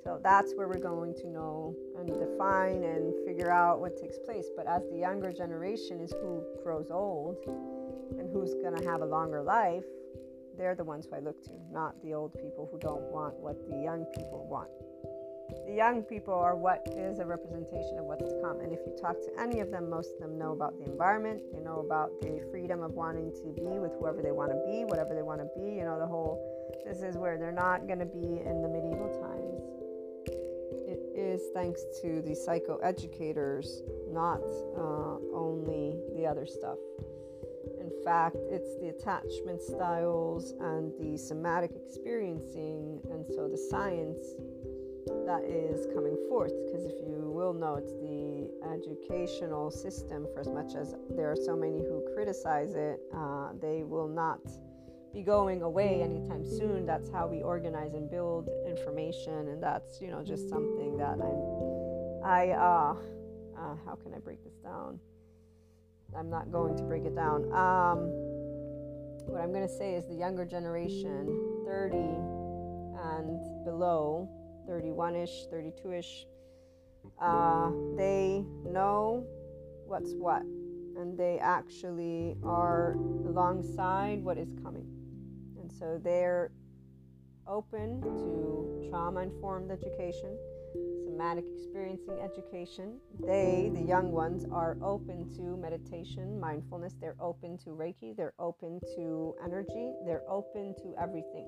[0.03, 4.47] So that's where we're going to know and define and figure out what takes place.
[4.55, 7.37] But as the younger generation is who grows old
[8.19, 9.83] and who's going to have a longer life,
[10.57, 13.69] they're the ones who I look to, not the old people who don't want what
[13.69, 14.69] the young people want.
[15.67, 18.61] The young people are what is a representation of what's to come.
[18.61, 21.41] And if you talk to any of them, most of them know about the environment.
[21.53, 24.85] They know about the freedom of wanting to be with whoever they want to be,
[24.85, 25.75] whatever they want to be.
[25.75, 26.41] You know, the whole
[26.85, 29.61] this is where they're not going to be in the medieval times.
[30.87, 34.41] It is thanks to the psychoeducators, not
[34.77, 36.77] uh, only the other stuff.
[38.05, 44.19] Fact, it's the attachment styles and the somatic experiencing, and so the science
[45.25, 46.53] that is coming forth.
[46.65, 51.55] Because if you will it's the educational system, for as much as there are so
[51.55, 54.39] many who criticize it, uh, they will not
[55.11, 56.85] be going away anytime soon.
[56.85, 62.23] That's how we organize and build information, and that's you know just something that I'm,
[62.23, 62.95] I uh,
[63.57, 64.99] uh how can I break this down?
[66.17, 67.43] I'm not going to break it down.
[67.53, 68.09] Um,
[69.27, 74.29] what I'm going to say is the younger generation, 30 and below,
[74.67, 76.25] 31 ish, 32 ish,
[77.21, 79.25] uh, they know
[79.85, 80.41] what's what
[80.97, 82.93] and they actually are
[83.27, 84.87] alongside what is coming.
[85.59, 86.51] And so they're
[87.47, 90.37] open to trauma informed education,
[91.15, 92.99] somatic experiencing education.
[93.25, 96.93] They, the young ones, are open to meditation, mindfulness.
[96.99, 98.15] They're open to Reiki.
[98.17, 99.93] They're open to energy.
[100.05, 101.47] They're open to everything.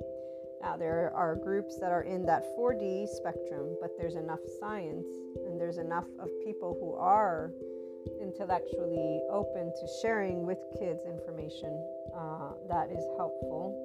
[0.61, 5.05] Now, there are groups that are in that 4D spectrum, but there's enough science
[5.45, 7.51] and there's enough of people who are
[8.21, 11.75] intellectually open to sharing with kids information
[12.15, 13.75] uh, that is helpful.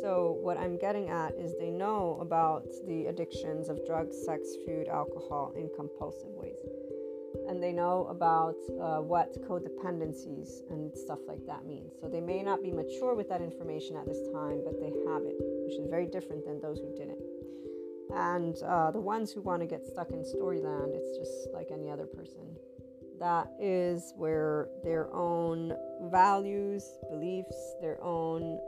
[0.00, 4.88] So, what I'm getting at is they know about the addictions of drugs, sex, food,
[4.88, 6.58] alcohol in compulsive ways
[7.48, 11.92] and they know about uh, what codependencies and stuff like that means.
[12.00, 15.22] So they may not be mature with that information at this time, but they have
[15.22, 17.22] it, which is very different than those who didn't.
[18.14, 21.90] And uh, the ones who want to get stuck in storyland, it's just like any
[21.90, 22.56] other person.
[23.18, 28.58] That is where their own values, beliefs, their own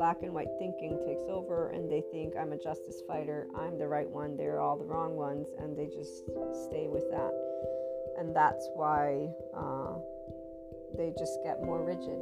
[0.00, 3.86] black and white thinking takes over, and they think I'm a justice fighter, I'm the
[3.86, 6.24] right one, they're all the wrong ones, and they just
[6.64, 7.30] stay with that.
[8.16, 10.00] And that's why uh,
[10.96, 12.16] they just get more rigid.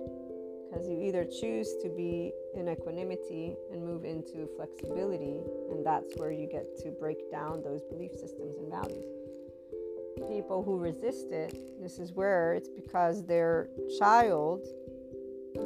[0.66, 5.38] Because you either choose to be in equanimity and move into flexibility
[5.70, 9.06] and that's where you get to break down those belief systems and values.
[10.28, 13.68] People who resist it this is where it's because their
[13.98, 14.66] child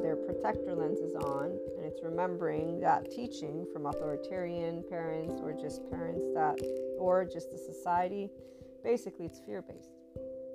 [0.01, 1.59] their protector lens is on
[1.93, 6.59] it's remembering that teaching from authoritarian parents or just parents that
[6.99, 8.31] or just the society
[8.83, 9.91] basically it's fear based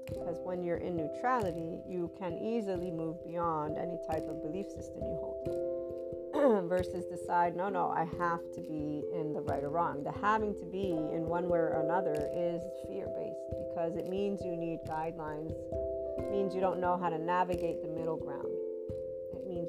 [0.07, 5.01] because when you're in neutrality, you can easily move beyond any type of belief system
[5.03, 6.67] you hold.
[6.69, 10.03] Versus decide, no, no, I have to be in the right or wrong.
[10.03, 14.41] The having to be in one way or another is fear based because it means
[14.45, 15.53] you need guidelines,
[16.31, 18.56] means you don't know how to navigate the middle ground.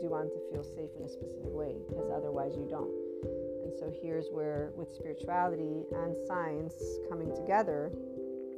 [0.03, 2.95] You want to feel safe in a specific way because otherwise you don't.
[3.65, 6.75] And so here's where, with spirituality and science
[7.09, 7.91] coming together,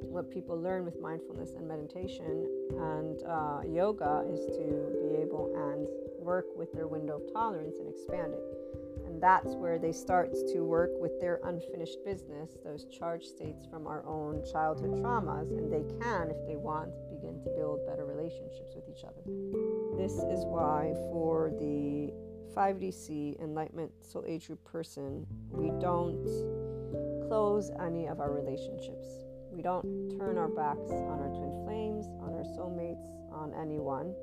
[0.03, 2.47] what people learn with mindfulness and meditation
[2.79, 5.87] and uh, yoga is to be able and
[6.21, 8.60] work with their window of tolerance and expand it.
[9.11, 13.87] And that's where they start to work with their unfinished business, those charged states from
[13.87, 18.75] our own childhood traumas, and they can, if they want, begin to build better relationships
[18.75, 19.23] with each other.
[19.97, 22.13] This is why, for the
[22.57, 26.25] 5DC Enlightenment Soul Age Group person, we don't
[27.29, 29.21] close any of our relationships
[29.53, 34.15] we don't turn our backs on our twin flames, on our soulmates, on anyone.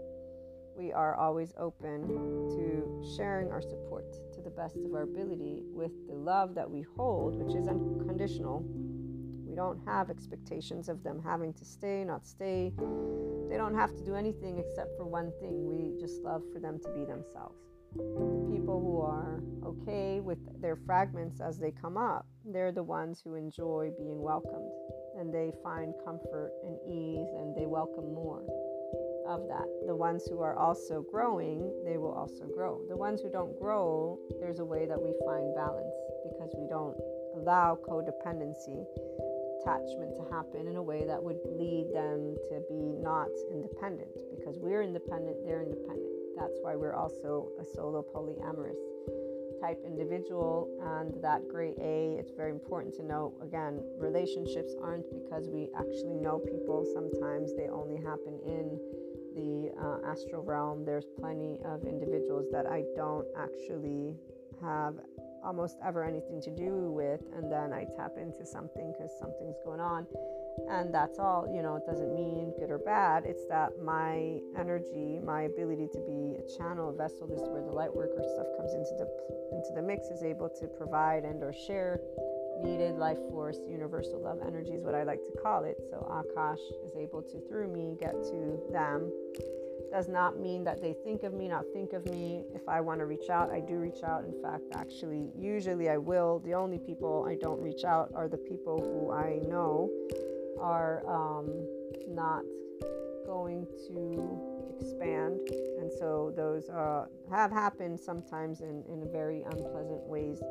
[0.76, 4.06] We are always open to sharing our support
[4.48, 8.64] the best of our ability with the love that we hold, which is unconditional.
[9.46, 12.72] We don't have expectations of them having to stay, not stay.
[13.50, 15.66] They don't have to do anything except for one thing.
[15.68, 17.60] We just love for them to be themselves.
[17.94, 23.36] People who are okay with their fragments as they come up, they're the ones who
[23.36, 24.72] enjoy being welcomed
[25.20, 28.44] and they find comfort and ease and they welcome more
[29.28, 29.68] of that.
[29.86, 32.82] The ones who are also growing, they will also grow.
[32.88, 36.96] The ones who don't grow, there's a way that we find balance because we don't
[37.36, 38.88] allow codependency,
[39.62, 44.58] attachment to happen in a way that would lead them to be not independent because
[44.60, 46.14] we're independent, they're independent.
[46.40, 48.80] That's why we're also a solo polyamorous
[49.60, 50.70] type individual
[51.02, 56.14] and that grade A, it's very important to know again, relationships aren't because we actually
[56.14, 56.86] know people.
[56.94, 58.80] Sometimes they only happen in
[59.38, 64.18] the uh, astral realm, there's plenty of individuals that I don't actually
[64.62, 64.96] have
[65.46, 69.80] almost ever anything to do with, and then I tap into something because something's going
[69.80, 70.08] on.
[70.70, 73.24] And that's all, you know, it doesn't mean good or bad.
[73.26, 77.62] It's that my energy, my ability to be a channel, a vessel, this is where
[77.62, 79.08] the light worker stuff comes into the
[79.54, 82.02] into the mix, is able to provide and or share
[82.64, 85.78] needed life force, universal love energy is what I like to call it.
[85.90, 89.12] So Akash is able to, through me, get to them.
[89.92, 92.44] Does not mean that they think of me, not think of me.
[92.54, 94.26] If I want to reach out, I do reach out.
[94.26, 96.40] In fact, actually, usually I will.
[96.40, 99.90] The only people I don't reach out are the people who I know
[100.60, 101.66] are um,
[102.08, 102.44] not
[103.26, 105.40] going to expand.
[105.80, 110.42] And so those uh, have happened sometimes in, in very unpleasant ways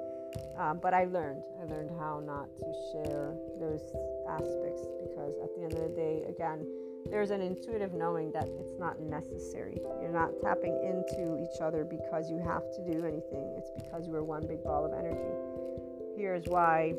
[0.59, 1.43] uh, but I learned.
[1.61, 3.83] I learned how not to share those
[4.29, 6.67] aspects because at the end of the day, again,
[7.11, 9.81] there's an intuitive knowing that it's not necessary.
[10.01, 13.55] You're not tapping into each other because you have to do anything.
[13.57, 16.17] It's because you are one big ball of energy.
[16.17, 16.95] Here's why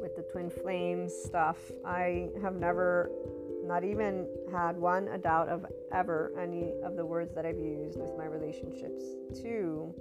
[0.00, 3.10] with the twin flames stuff, I have never,
[3.64, 8.00] not even had one a doubt of ever any of the words that I've used
[8.00, 9.04] with my relationships.
[9.40, 9.94] Two,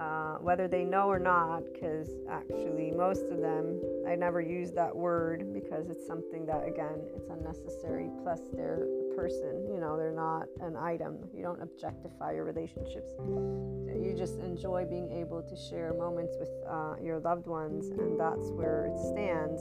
[0.00, 3.78] uh, whether they know or not, because actually, most of them,
[4.08, 8.08] I never use that word because it's something that, again, it's unnecessary.
[8.22, 11.18] Plus, they're a person, you know, they're not an item.
[11.36, 13.12] You don't objectify your relationships.
[13.20, 18.48] You just enjoy being able to share moments with uh, your loved ones, and that's
[18.52, 19.60] where it stands.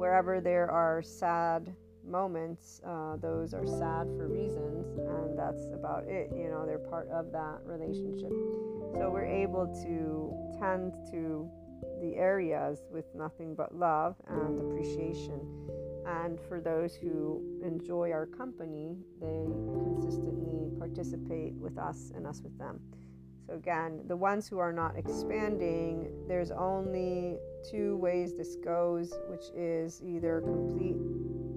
[0.00, 6.30] Wherever there are sad moments, uh, those are sad for reasons, and that's about it.
[6.34, 8.32] You know, they're part of that relationship.
[8.94, 11.50] So we're able to tend to
[12.00, 15.40] the areas with nothing but love and appreciation.
[16.06, 22.58] And for those who enjoy our company, they consistently participate with us and us with
[22.58, 22.80] them.
[23.46, 27.38] So, again, the ones who are not expanding, there's only
[27.70, 30.96] two ways this goes, which is either complete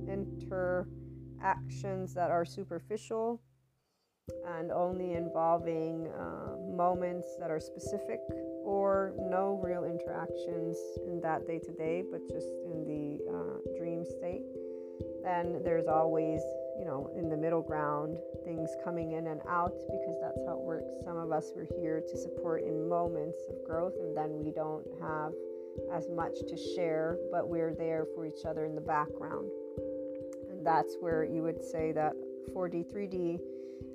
[0.08, 3.42] interactions that are superficial
[4.48, 8.20] and only involving uh, moments that are specific
[8.64, 14.06] or no real interactions in that day to day, but just in the uh, dream
[14.06, 14.44] state.
[15.24, 16.40] Then there's always,
[16.80, 20.64] you know, in the middle ground, things coming in and out because that's how it
[20.64, 20.90] works.
[21.04, 24.86] Some of us were here to support in moments of growth, and then we don't
[25.02, 25.34] have
[25.92, 29.50] as much to share, but we're there for each other in the background.
[30.50, 32.14] And that's where you would say that
[32.54, 33.40] 4D, 3D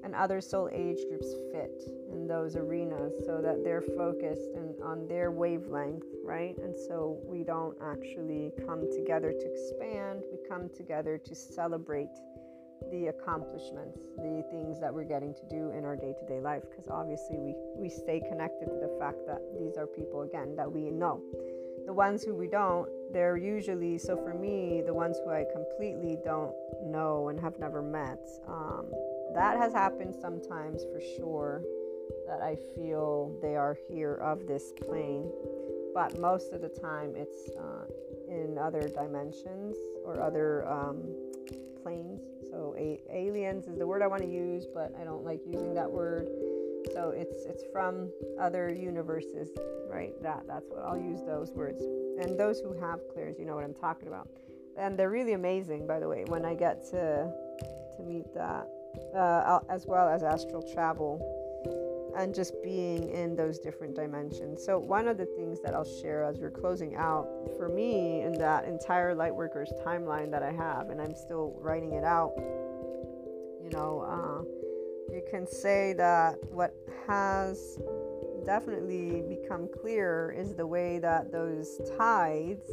[0.05, 5.07] and other soul age groups fit in those arenas so that they're focused and on
[5.09, 6.57] their wavelength, right?
[6.59, 12.09] And so we don't actually come together to expand, we come together to celebrate
[12.91, 17.37] the accomplishments, the things that we're getting to do in our day-to-day life because obviously
[17.39, 21.20] we we stay connected to the fact that these are people again that we know.
[21.87, 26.18] The ones who we don't, they're usually so for me, the ones who I completely
[26.24, 26.53] don't
[26.85, 28.87] know and have never met, um,
[29.35, 31.62] that has happened sometimes for sure
[32.26, 35.31] that I feel they are here of this plane,
[35.95, 37.85] but most of the time it's uh,
[38.29, 41.03] in other dimensions or other um,
[41.83, 42.20] planes.
[42.51, 45.74] So a- aliens is the word I want to use, but I don't like using
[45.74, 46.29] that word.
[46.93, 48.11] So it's it's from
[48.41, 49.49] other universes,
[49.91, 50.12] right?
[50.22, 51.83] That that's what I'll use those words.
[52.20, 54.29] And those who have clairs, you know what I'm talking about.
[54.76, 56.24] And they're really amazing, by the way.
[56.26, 57.31] When I get to
[57.97, 58.68] to meet that
[59.14, 61.20] uh, as well as astral travel
[62.16, 64.64] and just being in those different dimensions.
[64.64, 68.32] So, one of the things that I'll share as we're closing out for me in
[68.39, 72.32] that entire Lightworkers timeline that I have, and I'm still writing it out,
[73.62, 76.74] you know, uh, you can say that what
[77.07, 77.78] has
[78.45, 82.68] definitely become clear is the way that those tides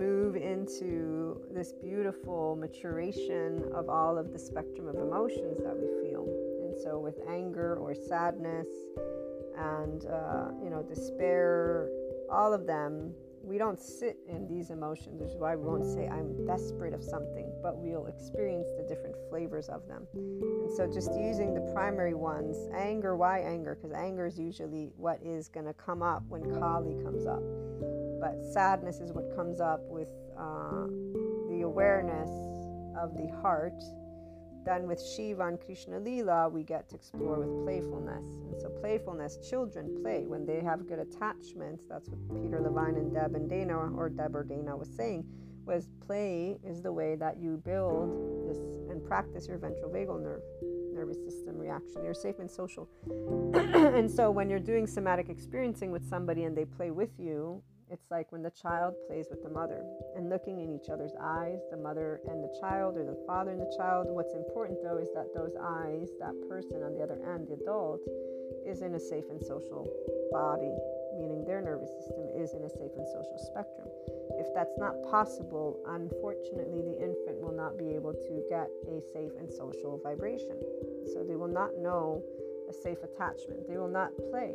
[0.00, 6.24] move into this beautiful maturation of all of the spectrum of emotions that we feel.
[6.64, 8.66] And so, with anger or sadness
[9.58, 11.90] and, uh, you know, despair,
[12.32, 16.08] all of them, we don't sit in these emotions, which is why we won't say,
[16.08, 20.06] I'm desperate of something, but we'll experience the different flavors of them.
[20.14, 23.74] And so, just using the primary ones anger, why anger?
[23.74, 27.42] Because anger is usually what is going to come up when Kali comes up
[28.20, 30.08] but sadness is what comes up with
[30.38, 30.86] uh,
[31.48, 32.30] the awareness
[32.96, 33.82] of the heart.
[34.64, 38.24] Then with Shiva and Krishna Lila, we get to explore with playfulness.
[38.50, 41.86] And so, playfulness, children play when they have good attachments.
[41.88, 45.24] That's what Peter Levine and Deb and Dana, or Deb or Dana, was saying.
[45.66, 48.58] Was play is the way that you build this
[48.90, 50.42] and practice your ventral vagal nerve
[50.92, 52.02] nervous system reaction.
[52.04, 52.88] You're safe and social.
[53.54, 58.10] and so when you're doing somatic experiencing with somebody and they play with you, it's
[58.10, 59.82] like when the child plays with the mother
[60.16, 63.60] and looking in each other's eyes, the mother and the child, or the father and
[63.60, 64.06] the child.
[64.08, 68.00] What's important though is that those eyes, that person on the other end, the adult,
[68.64, 69.90] is in a safe and social
[70.30, 70.70] body,
[71.18, 73.90] meaning their nervous system is in a safe and social spectrum.
[74.38, 79.34] If that's not possible, unfortunately, the infant will not be able to get a safe
[79.38, 80.62] and social vibration.
[81.12, 82.22] So they will not know
[82.70, 83.66] a safe attachment.
[83.68, 84.54] They will not play.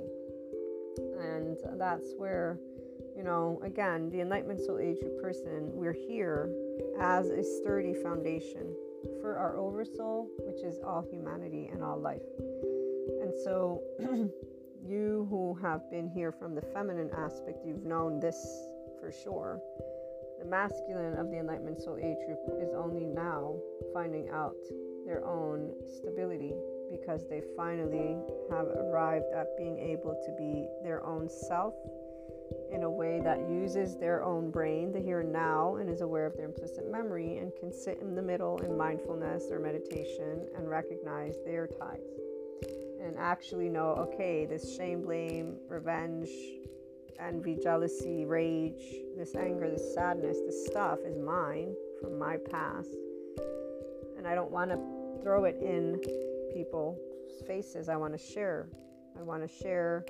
[1.19, 2.57] And that's where
[3.15, 6.51] you know, again, the Enlightenment Soul Age person, we're here
[6.99, 8.75] as a sturdy foundation
[9.21, 12.21] for our oversoul, which is all humanity and all life.
[13.21, 13.81] And so,
[14.85, 18.35] you who have been here from the feminine aspect, you've known this
[18.99, 19.59] for sure.
[20.39, 23.55] The masculine of the Enlightenment Soul Age group is only now
[23.93, 24.55] finding out
[25.05, 26.53] their own stability
[26.91, 28.17] because they finally
[28.51, 31.73] have arrived at being able to be their own self
[32.71, 36.25] in a way that uses their own brain, the here and now, and is aware
[36.25, 40.69] of their implicit memory and can sit in the middle in mindfulness or meditation and
[40.69, 42.01] recognize their ties.
[43.01, 46.29] and actually know okay, this shame, blame, revenge,
[47.19, 48.81] envy, jealousy, rage,
[49.17, 52.89] this anger, this sadness, this stuff is mine from my past.
[54.17, 54.77] And I don't want to
[55.21, 56.01] throw it in
[56.53, 56.99] people's
[57.47, 57.89] faces.
[57.89, 58.67] I want to share.
[59.17, 60.05] I want to share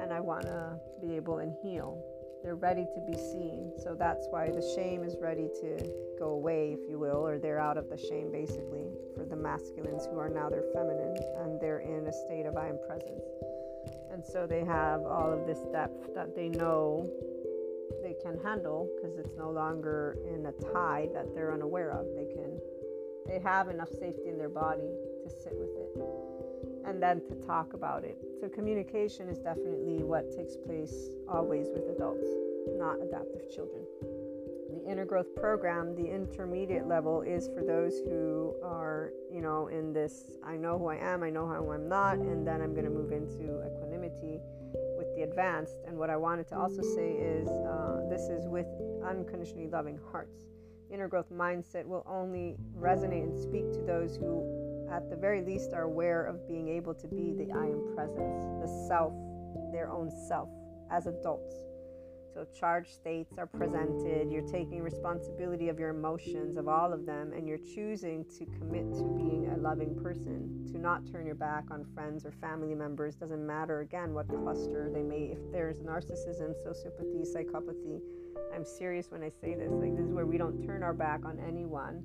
[0.00, 2.02] and I want to be able and heal.
[2.42, 3.72] They're ready to be seen.
[3.82, 7.58] So that's why the shame is ready to go away, if you will, or they're
[7.58, 11.80] out of the shame basically for the masculines who are now their feminine and they're
[11.80, 13.24] in a state of I am presence.
[14.12, 17.10] And so they have all of this depth that they know
[18.02, 22.06] they can handle because it's no longer in a tie that they're unaware of.
[22.14, 22.58] They can
[23.26, 27.74] they have enough safety in their body to sit with it and then to talk
[27.74, 28.16] about it.
[28.40, 32.28] So, communication is definitely what takes place always with adults,
[32.76, 33.82] not adaptive children.
[34.68, 39.94] The inner growth program, the intermediate level, is for those who are, you know, in
[39.94, 42.84] this I know who I am, I know who I'm not, and then I'm going
[42.84, 44.40] to move into equanimity
[44.98, 45.76] with the advanced.
[45.86, 48.66] And what I wanted to also say is uh, this is with
[49.02, 50.42] unconditionally loving hearts.
[50.88, 55.42] The inner growth mindset will only resonate and speak to those who at the very
[55.42, 59.12] least, are aware of being able to be the I am presence, the self,
[59.72, 60.48] their own self
[60.90, 61.54] as adults.
[62.34, 64.30] So, charged states are presented.
[64.30, 68.92] You're taking responsibility of your emotions, of all of them, and you're choosing to commit
[68.92, 73.14] to being a loving person, to not turn your back on friends or family members.
[73.14, 78.02] Doesn't matter, again, what cluster they may, if there's narcissism, sociopathy, psychopathy.
[78.54, 79.72] I'm serious when I say this.
[79.72, 82.04] Like, this is where we don't turn our back on anyone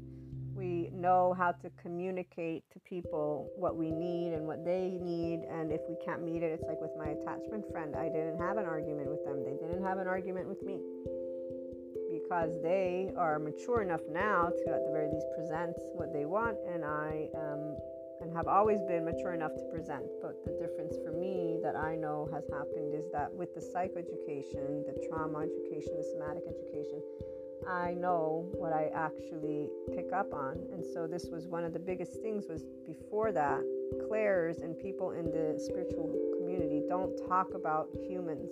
[0.62, 5.72] we know how to communicate to people what we need and what they need and
[5.72, 8.66] if we can't meet it it's like with my attachment friend i didn't have an
[8.66, 9.44] argument with them.
[9.44, 10.80] They didn't have an argument with me.
[12.12, 16.58] Because they are mature enough now to at the very least present what they want
[16.72, 17.76] and i um,
[18.22, 20.06] and have always been mature enough to present.
[20.22, 24.86] But the difference for me that i know has happened is that with the psychoeducation
[24.86, 27.02] the trauma education the somatic education
[27.68, 30.58] I know what I actually pick up on.
[30.74, 33.62] And so this was one of the biggest things was before that,
[34.08, 38.50] clairs and people in the spiritual community don't talk about humans.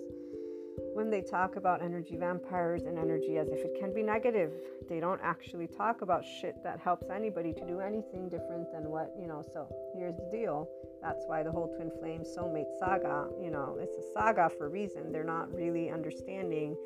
[0.94, 4.52] When they talk about energy vampires and energy as if it can be negative,
[4.88, 9.14] they don't actually talk about shit that helps anybody to do anything different than what,
[9.18, 9.42] you know.
[9.52, 10.68] So here's the deal.
[11.02, 14.68] That's why the whole twin flame soulmate saga, you know, it's a saga for a
[14.68, 15.12] reason.
[15.12, 16.76] They're not really understanding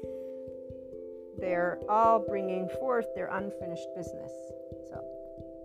[1.39, 4.33] they're all bringing forth their unfinished business.
[4.89, 4.97] So,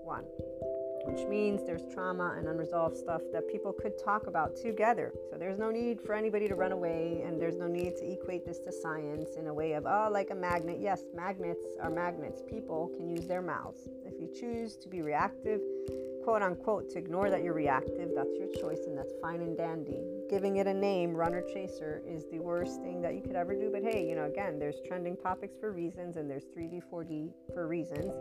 [0.03, 0.23] one,
[1.05, 5.13] which means there's trauma and unresolved stuff that people could talk about together.
[5.29, 8.45] So, there's no need for anybody to run away, and there's no need to equate
[8.45, 10.77] this to science in a way of, oh, like a magnet.
[10.79, 12.41] Yes, magnets are magnets.
[12.47, 13.87] People can use their mouths.
[14.05, 15.61] If you choose to be reactive,
[16.23, 20.18] quote unquote, to ignore that you're reactive, that's your choice, and that's fine and dandy
[20.29, 23.69] giving it a name, runner chaser, is the worst thing that you could ever do.
[23.71, 27.67] But hey, you know, again, there's trending topics for reasons and there's 3D, 4D for
[27.67, 28.13] reasons.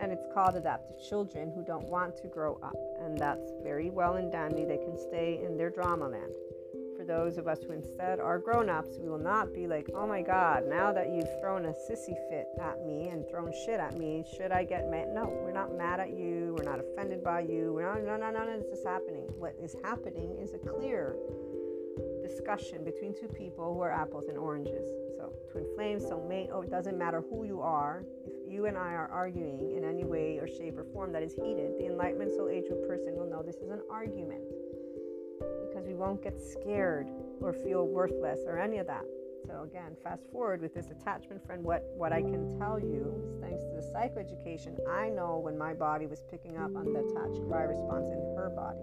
[0.00, 2.76] And it's called adaptive children who don't want to grow up.
[3.00, 4.64] And that's very well and dandy.
[4.64, 6.32] They can stay in their drama land.
[7.06, 10.22] Those of us who instead are grown ups, we will not be like, oh my
[10.22, 14.24] God, now that you've thrown a sissy fit at me and thrown shit at me,
[14.36, 15.08] should I get mad?
[15.14, 16.56] No, we're not mad at you.
[16.58, 17.72] We're not offended by you.
[17.72, 19.22] We're not, no, no, no, no, this is happening.
[19.38, 21.14] What is happening is a clear
[22.26, 24.88] discussion between two people who are apples and oranges.
[25.16, 28.02] So, twin flames, soulmate, oh, it doesn't matter who you are.
[28.26, 31.34] If, you and I are arguing in any way or shape or form that is
[31.34, 34.42] heated, the Enlightenment Soul Age person will know this is an argument
[35.68, 37.08] because we won't get scared
[37.40, 39.04] or feel worthless or any of that.
[39.46, 43.40] So again, fast forward with this attachment friend, what, what I can tell you is
[43.40, 47.46] thanks to the psychoeducation, I know when my body was picking up on the attached
[47.46, 48.80] cry response in her body.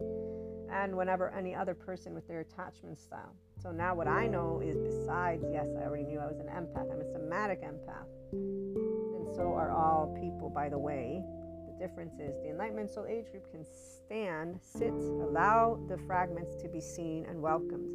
[0.71, 3.35] And whenever any other person with their attachment style.
[3.61, 6.91] So now what I know is besides, yes, I already knew I was an empath.
[6.91, 8.07] I'm a somatic empath.
[8.31, 11.23] And so are all people, by the way.
[11.73, 16.67] The difference is the Enlightenment Soul Age group can stand, sit, allow the fragments to
[16.67, 17.89] be seen and welcomed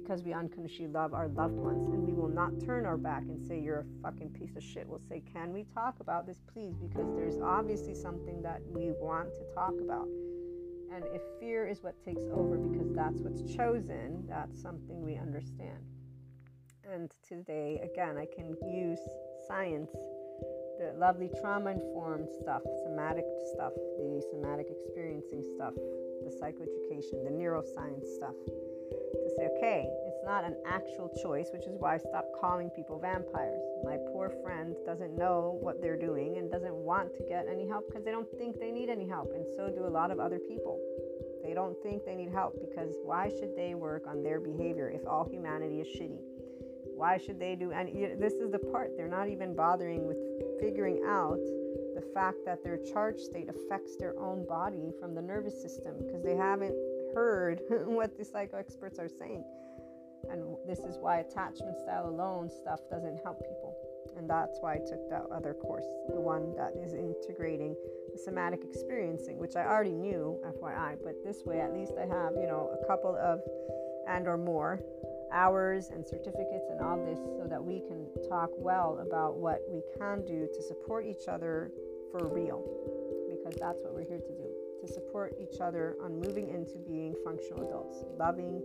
[0.00, 3.44] because we unconditionally love our loved ones and we will not turn our back and
[3.46, 4.88] say you're a fucking piece of shit.
[4.88, 9.34] We'll say, "Can we talk about this please?" because there's obviously something that we want
[9.34, 10.08] to talk about.
[10.90, 15.84] And if fear is what takes over because that's what's chosen, that's something we understand.
[16.90, 19.00] And today, again, I can use
[19.46, 19.90] science,
[20.78, 28.06] the lovely trauma informed stuff, somatic stuff, the somatic experiencing stuff, the psychoeducation, the neuroscience
[28.06, 28.34] stuff
[29.12, 32.98] to say, okay, it's not an actual choice, which is why I stopped calling people
[32.98, 33.62] vampires.
[33.84, 37.88] My poor friend doesn't know what they're doing and doesn't want to get any help
[37.88, 40.38] because they don't think they need any help, and so do a lot of other
[40.38, 40.80] people.
[41.42, 45.06] They don't think they need help because why should they work on their behavior if
[45.06, 46.20] all humanity is shitty?
[46.84, 47.92] Why should they do any?
[48.18, 50.16] This is the part they're not even bothering with
[50.60, 51.40] figuring out
[51.94, 56.22] the fact that their charge state affects their own body from the nervous system because
[56.22, 56.74] they haven't
[57.14, 59.44] heard what the psycho experts are saying.
[60.30, 63.74] And this is why attachment style alone stuff doesn't help people.
[64.16, 67.76] And that's why I took that other course, the one that is integrating
[68.12, 70.96] the somatic experiencing, which I already knew, FYI.
[71.04, 73.40] But this way, at least I have, you know, a couple of
[74.08, 74.80] and or more
[75.32, 79.82] hours and certificates and all this so that we can talk well about what we
[79.98, 81.70] can do to support each other
[82.10, 82.64] for real
[83.28, 84.48] because that's what we're here to do
[84.80, 88.62] to support each other on moving into being functional adults, loving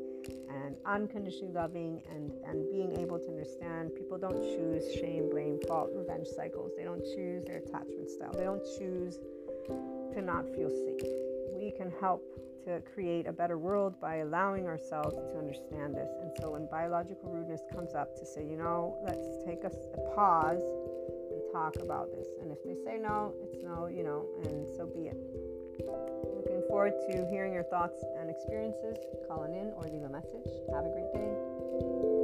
[0.50, 5.90] and unconditionally loving and, and being able to understand people don't choose shame, blame, fault,
[5.94, 6.72] revenge cycles.
[6.78, 8.32] They don't choose their attachment style.
[8.34, 9.20] They don't choose
[10.14, 11.10] to not feel safe.
[11.52, 12.24] We can help
[12.66, 16.10] to create a better world by allowing ourselves to understand this.
[16.22, 20.16] And so when biological rudeness comes up to say, you know, let's take a, a
[20.16, 20.64] pause
[21.32, 22.28] and talk about this.
[22.42, 25.18] And if they say no, it's no, you know, and so be it.
[26.36, 28.98] Looking forward to hearing your thoughts and experiences.
[29.28, 30.48] Calling in or leave a message.
[30.74, 32.23] Have a great day.